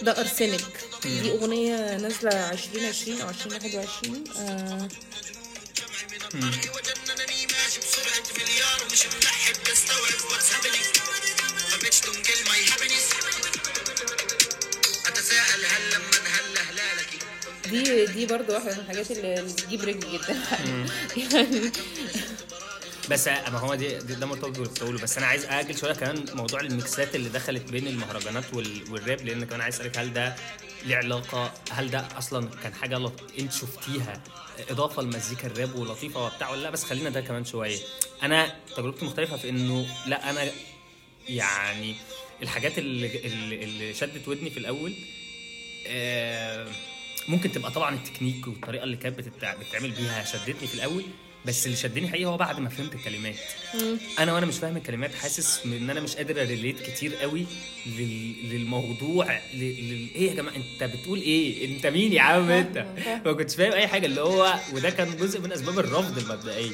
ده 0.03 0.21
أرسنك 0.21 0.61
دي 1.03 1.31
أغنية 1.31 1.97
نازلة 1.97 2.51
2020 2.53 3.21
أو 3.21 3.29
2021 3.29 4.25
آه، 4.39 4.89
أتساءل 15.07 15.65
هل 15.67 15.91
لما 15.91 16.24
دي 17.83 18.07
دي 18.07 18.27
برضو 18.27 18.53
واحدة 18.53 18.75
من 18.75 18.81
الحاجات 18.81 19.11
اللي 19.11 19.43
بتجيب 19.43 19.81
رجلي 19.83 20.19
جدا. 20.19 20.37
يعني 21.17 21.71
بس 23.11 23.29
ما 23.29 23.59
هو 23.59 23.75
دي, 23.75 23.89
ده 23.99 24.27
مرتبط 24.27 24.59
بتقوله 24.59 24.99
بس 24.99 25.19
أنا 25.19 25.27
عايز 25.27 25.45
أجل 25.45 25.79
شوية 25.79 25.93
كمان 25.93 26.25
موضوع 26.35 26.61
الميكسات 26.61 27.15
اللي 27.15 27.29
دخلت 27.29 27.71
بين 27.71 27.87
المهرجانات 27.87 28.45
وال... 28.55 28.93
والراب 28.93 29.21
لأن 29.25 29.45
كمان 29.45 29.61
عايز 29.61 29.75
أسألك 29.75 29.99
هل 29.99 30.13
ده 30.13 30.37
ليه 30.85 30.97
علاقة 30.97 31.53
هل 31.71 31.91
ده 31.91 32.09
أصلا 32.19 32.49
كان 32.63 32.75
حاجة 32.75 32.99
لط... 32.99 33.13
أنت 33.39 33.53
شفتيها 33.53 34.23
إضافة 34.71 35.03
لمزيكا 35.03 35.47
الراب 35.47 35.75
ولطيفة 35.75 36.25
وبتاع 36.27 36.51
ولا 36.51 36.63
لأ؟ 36.63 36.71
بس 36.71 36.85
خلينا 36.85 37.11
ده 37.11 37.21
كمان 37.21 37.45
شوية. 37.45 37.79
أنا 38.23 38.57
تجربتي 38.77 39.05
مختلفة 39.05 39.37
في 39.37 39.49
إنه 39.49 39.87
لأ 40.07 40.31
أنا 40.31 40.51
يعني 41.29 41.95
الحاجات 42.43 42.79
اللي, 42.79 43.27
اللي 43.65 43.95
شدت 43.95 44.29
ودني 44.29 44.51
في 44.51 44.59
الأول 44.59 44.95
آه 45.87 46.69
ممكن 47.29 47.53
تبقى 47.53 47.71
طبعا 47.71 47.95
التكنيك 47.95 48.47
والطريقة 48.47 48.85
اللي 48.85 48.97
كانت 48.97 49.19
بتتع... 49.19 49.55
بتتعمل 49.55 49.91
بيها 49.91 50.25
شدتني 50.25 50.69
في 50.69 50.75
الأول 50.75 51.05
بس 51.47 51.67
اللي 51.67 51.77
شدني 51.77 52.09
حقيقي 52.09 52.25
هو 52.25 52.37
بعد 52.37 52.61
ما 52.61 52.69
فهمت 52.69 52.95
الكلمات. 52.95 53.35
أنا 54.19 54.33
وأنا 54.33 54.47
مش 54.47 54.59
فاهم 54.59 54.77
الكلمات 54.77 55.15
حاسس 55.15 55.61
إن 55.67 55.91
أنا 55.91 56.01
مش 56.01 56.17
قادر 56.17 56.43
أريليت 56.43 56.81
كتير 56.83 57.15
قوي 57.17 57.47
لل... 57.87 58.35
للموضوع 58.51 59.39
ل... 59.55 59.59
لل... 59.59 60.09
إيه 60.15 60.31
يا 60.31 60.35
جماعة؟ 60.35 60.55
أنت 60.57 60.85
بتقول 60.97 61.19
إيه؟ 61.21 61.77
أنت 61.77 61.87
مين 61.87 62.13
يا 62.13 62.21
عم 62.21 62.51
أنت. 62.51 62.87
ما 63.27 63.33
كنتش 63.33 63.55
فاهم 63.57 63.73
أي 63.73 63.87
حاجة 63.87 64.07
اللي 64.07 64.21
هو 64.21 64.55
وده 64.73 64.91
كان 64.91 65.17
جزء 65.17 65.41
من 65.41 65.53
أسباب 65.53 65.79
الرفض 65.79 66.19
المبدئية. 66.19 66.73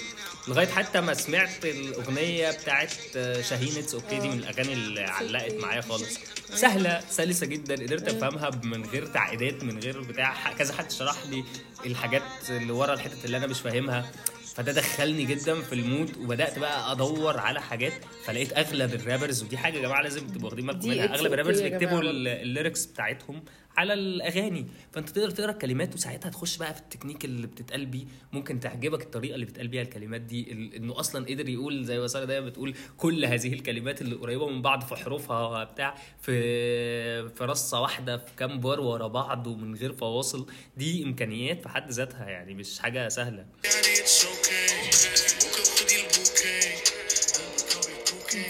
لغاية 0.51 0.67
حتى 0.67 1.01
ما 1.01 1.15
سمعت 1.15 1.65
الأغنية 1.65 2.51
بتاعت 2.51 2.93
شاهين 3.41 3.79
it's 3.79 3.95
okay 3.95 4.19
دي 4.19 4.29
من 4.29 4.39
الأغاني 4.39 4.73
اللي 4.73 5.01
علقت 5.01 5.55
معايا 5.55 5.81
خالص. 5.81 6.19
سهلة 6.55 7.01
سلسة 7.11 7.47
جدا 7.47 7.75
قدرت 7.75 8.09
أفهمها 8.09 8.51
من 8.65 8.85
غير 8.85 9.07
تعقيدات 9.07 9.65
من 9.65 9.79
غير 9.79 10.01
بتاع 10.01 10.53
كذا 10.53 10.75
حد 10.75 10.91
شرح 10.91 11.17
لي 11.31 11.45
الحاجات 11.87 12.23
اللي 12.49 12.73
ورا 12.73 12.95
الحتت 12.95 13.25
اللي 13.25 13.37
أنا 13.37 13.47
مش 13.47 13.61
فاهمها. 13.61 14.11
فده 14.55 14.73
دخلني 14.73 15.25
جدا 15.25 15.63
في 15.63 15.73
ال 15.73 15.82
mood 15.82 16.17
وبدأت 16.17 16.59
بقى 16.59 16.93
أدور 16.93 17.39
على 17.39 17.61
حاجات 17.61 17.93
فلقيت 18.25 18.53
أغلب 18.53 18.95
ال 18.95 19.01
rappers 19.01 19.43
ودي 19.43 19.57
حاجة 19.59 19.77
يا 19.77 19.83
جماعة 19.83 20.03
لازم 20.03 20.27
تبقوا 20.27 20.45
واخدين 20.45 20.67
بالكم 20.67 20.89
منها. 20.89 21.15
أغلب 21.15 21.33
ال 21.33 21.36
rappers 21.36 21.61
بيكتبوا 21.61 22.01
ال 22.03 22.15
lyrics 22.15 22.85
بتاعتهم 22.87 23.43
على 23.77 23.95
الأغاني. 23.95 24.67
فأنت 24.93 25.09
تقدر 25.09 25.31
تقرأ 25.31 25.51
الكلمات 25.51 25.95
وساعتها 25.95 26.31
تخش 26.31 26.57
بقى 26.57 26.75
في 26.75 26.81
التكنيك 26.81 27.25
اللي 27.25 27.47
بتتقال 27.47 27.87
بيه. 27.87 28.05
ممكن 28.33 28.61
تعجبك 28.61 29.03
الطريقة 29.03 29.35
اللي 29.35 29.47
بتقال 29.47 29.69
بيها 29.69 29.83
الكلمات 29.83 30.21
دي 30.21 30.53
إنه 30.53 31.01
أصلا 31.01 31.27
قدر 31.27 31.49
يقول 31.49 31.85
زي 31.85 31.99
ما 31.99 32.07
سارة 32.07 32.25
دايما 32.25 32.47
بتقول 32.47 32.75
كل 32.97 33.25
هذه 33.25 33.53
الكلمات 33.53 34.03
اللي 34.03 34.15
قريبة 34.15 34.49
من 34.49 34.63
بعض 34.63 34.85
في 34.85 34.97
حروفها 34.97 35.65
بتاع 35.65 35.95
في 36.23 37.29
في 37.29 37.45
رصة 37.45 37.81
واحدة 37.81 38.17
في 38.17 38.31
كام 38.37 38.61
بار 38.61 38.81
ورا 38.81 39.07
بعض 39.07 39.47
ومن 39.47 39.75
غير 39.75 39.93
فواصل. 39.93 40.47
دي 40.77 41.05
إمكانيات 41.05 41.63
في 41.63 41.69
حد 41.69 41.91
ذاتها 41.91 42.31
يعني 42.31 42.55
مش 42.55 42.79
حاجة 42.79 43.09
سهلة. 43.09 43.47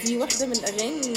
دي 0.05 0.17
واحدة 0.17 0.45
من 0.45 0.53
الأغاني 0.53 1.09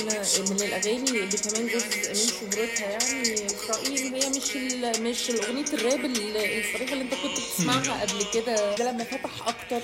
من 0.50 0.60
الأغاني 0.62 1.10
اللي 1.10 1.36
كمان 1.36 1.66
جزء 1.66 2.08
من 2.08 2.14
شهرتها 2.14 2.90
يعني 2.90 3.36
في 3.48 3.72
رأيي 3.72 4.06
إن 4.08 4.14
هي 4.14 4.28
مش 4.28 4.56
مش 5.00 5.30
الأغنية 5.30 5.64
الراب 5.72 6.04
ال- 6.04 6.36
الصريحة 6.36 6.92
اللي 6.92 7.04
أنت 7.04 7.14
كنت 7.14 7.32
بتسمعها 7.40 8.00
قبل 8.04 8.24
كده. 8.34 8.76
ده 8.76 8.90
لما 8.92 9.04
فتح 9.04 9.48
أكتر 9.48 9.80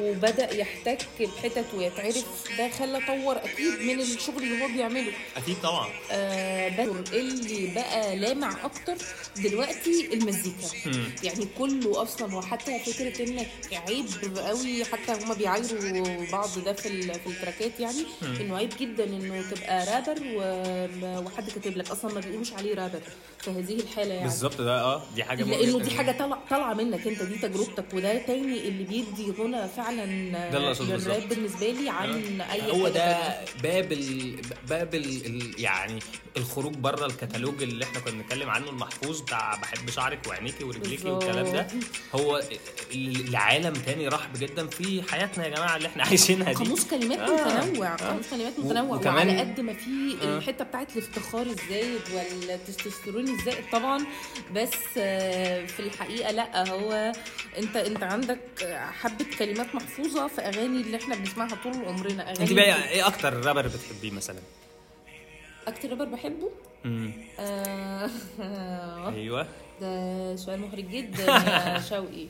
وبدأ 0.00 0.54
يحتك 0.54 1.06
بحتت 1.20 1.64
ويتعرف. 1.74 2.44
ده 2.58 2.70
خلى 2.70 3.00
طور 3.06 3.36
أكيد 3.36 3.80
من 3.80 4.00
الشغل 4.00 4.42
اللي 4.42 4.64
هو 4.64 4.68
بيعمله. 4.68 5.12
أكيد 5.36 5.56
طبعا. 5.62 5.88
آه 6.10 6.68
بس 6.68 7.12
اللي 7.12 7.66
بقى 7.74 8.16
لامع 8.16 8.64
أكتر 8.64 8.94
دلوقتي 9.36 10.08
المزيكا. 10.12 10.68
يعني 11.22 11.48
كله 11.58 12.02
أصلا 12.02 12.36
وحتى 12.36 12.78
فكرة 12.78 13.28
إنك 13.28 13.48
عيب 13.72 14.06
قوي 14.36 14.84
حتى 14.84 15.24
هما 15.24 15.34
بيعايروا 15.34 16.26
بعض 16.32 16.58
ده 16.64 16.72
في 16.72 17.02
في 17.02 17.26
التراكات 17.26 17.80
يعني 17.80 18.04
إنه 18.40 18.56
عيب 18.56 18.70
جدا 18.80 19.04
إنه 19.04 19.50
تبقى 19.50 19.86
رابر 19.86 20.18
وحد 21.26 21.50
كاتب 21.50 21.76
لك. 21.76 21.90
أصلا 21.90 22.14
ما 22.14 22.20
بيقولوش 22.20 22.52
عليه 22.52 22.74
رابر 22.74 23.00
في 23.40 23.50
هذه 23.50 23.74
الحالة 23.74 24.14
يعني. 24.14 24.24
بالظبط 24.28 24.60
ده 24.60 24.80
آه 24.80 25.02
دي 25.14 25.24
حاجة 25.24 25.44
لأنه. 25.44 25.78
دي 25.80 25.90
حاجة 25.90 26.12
طالعه 26.12 26.42
طالعة 26.50 26.74
منك 26.74 27.06
أنت 27.06 27.22
دي 27.22 27.34
تجربتك. 27.38 27.84
وده 27.94 28.18
تاني 28.18 28.68
اللي 28.68 28.84
بيدي 28.84 29.30
غنى 29.38 29.68
فعلا 29.68 29.81
أقصده 29.88 30.96
للراب. 30.96 31.28
بالنسبة 31.28 31.66
لي 31.70 31.88
عن 31.90 32.40
أي 32.40 32.72
هو 32.72 32.84
حاجة 32.84 32.92
ده. 32.92 33.44
باب 33.62 33.92
ال... 33.92 34.36
باب 34.68 34.94
ال... 34.94 35.26
ال... 35.26 35.60
يعني 35.60 35.98
الخروج 36.36 36.74
بره 36.74 37.06
الكتالوج 37.06 37.62
اللي 37.62 37.84
إحنا 37.84 38.00
كنا 38.00 38.12
بنتكلم 38.22 38.50
عنه 38.50 38.70
المحفوظ 38.70 39.20
بتاع 39.20 39.54
بحب 39.54 39.90
شعرك 39.90 40.18
وعينيكي 40.28 40.64
ورجليكي. 40.64 41.08
والكلام 41.10 41.52
ده 41.52 41.66
هو 42.14 42.42
ال- 42.94 43.32
لعالم 43.32 43.72
تاني 43.72 44.08
رحب 44.08 44.32
جدا 44.38 44.66
في 44.66 45.02
حياتنا 45.10 45.44
يا 45.46 45.50
جماعة 45.56 45.76
اللي 45.76 45.88
إحنا 45.88 46.04
عايشينها 46.04 46.52
دي 46.52 46.58
قاموس 46.58 46.84
كلمات 46.84 47.18
آه. 47.18 47.64
متنوع 47.64 47.92
آه. 47.92 47.96
قاموس 47.96 48.30
كلمات 48.30 48.58
متنوع 48.58 48.96
وكمان- 48.96 49.28
وعلى 49.28 49.40
قد 49.40 49.60
ما 49.60 49.72
في 49.72 50.16
الحتة 50.22 50.64
بتاعت 50.64 50.92
الافتخار 50.96 51.46
الزايد 51.46 52.00
والتستوستيرون 52.14 53.28
الزائد 53.28 53.64
طبعا 53.72 54.06
بس 54.54 54.70
آه، 54.98 55.66
في 55.66 55.80
الحقيقة 55.80 56.30
لأ 56.30 56.68
هو 56.70 57.12
أنت 57.58 57.76
أنت 57.76 58.02
عندك 58.02 58.40
حبة 59.00 59.26
كلمات 59.38 59.71
محفوظة 59.74 60.26
في 60.28 60.40
أغاني 60.40 60.80
اللي 60.80 60.96
إحنا 60.96 61.14
بنسمعها 61.14 61.56
طول 61.64 61.84
عمرنا 61.84 62.22
أغاني 62.22 62.40
انت 62.40 62.52
بقى 62.52 62.88
إيه 62.88 63.06
أكتر 63.06 63.46
رابر 63.46 63.66
بتحبيه 63.68 64.10
مثلا؟ 64.10 64.38
أكتر 65.66 65.90
رابر 65.90 66.04
بحبه 66.04 66.50
مم. 66.84 67.12
آه، 67.38 68.10
أيوه 69.14 69.46
ده 69.80 70.36
سؤال 70.36 70.60
محرج 70.60 70.84
جدا 70.90 71.24
يا 71.24 71.80
شوقي 71.90 72.20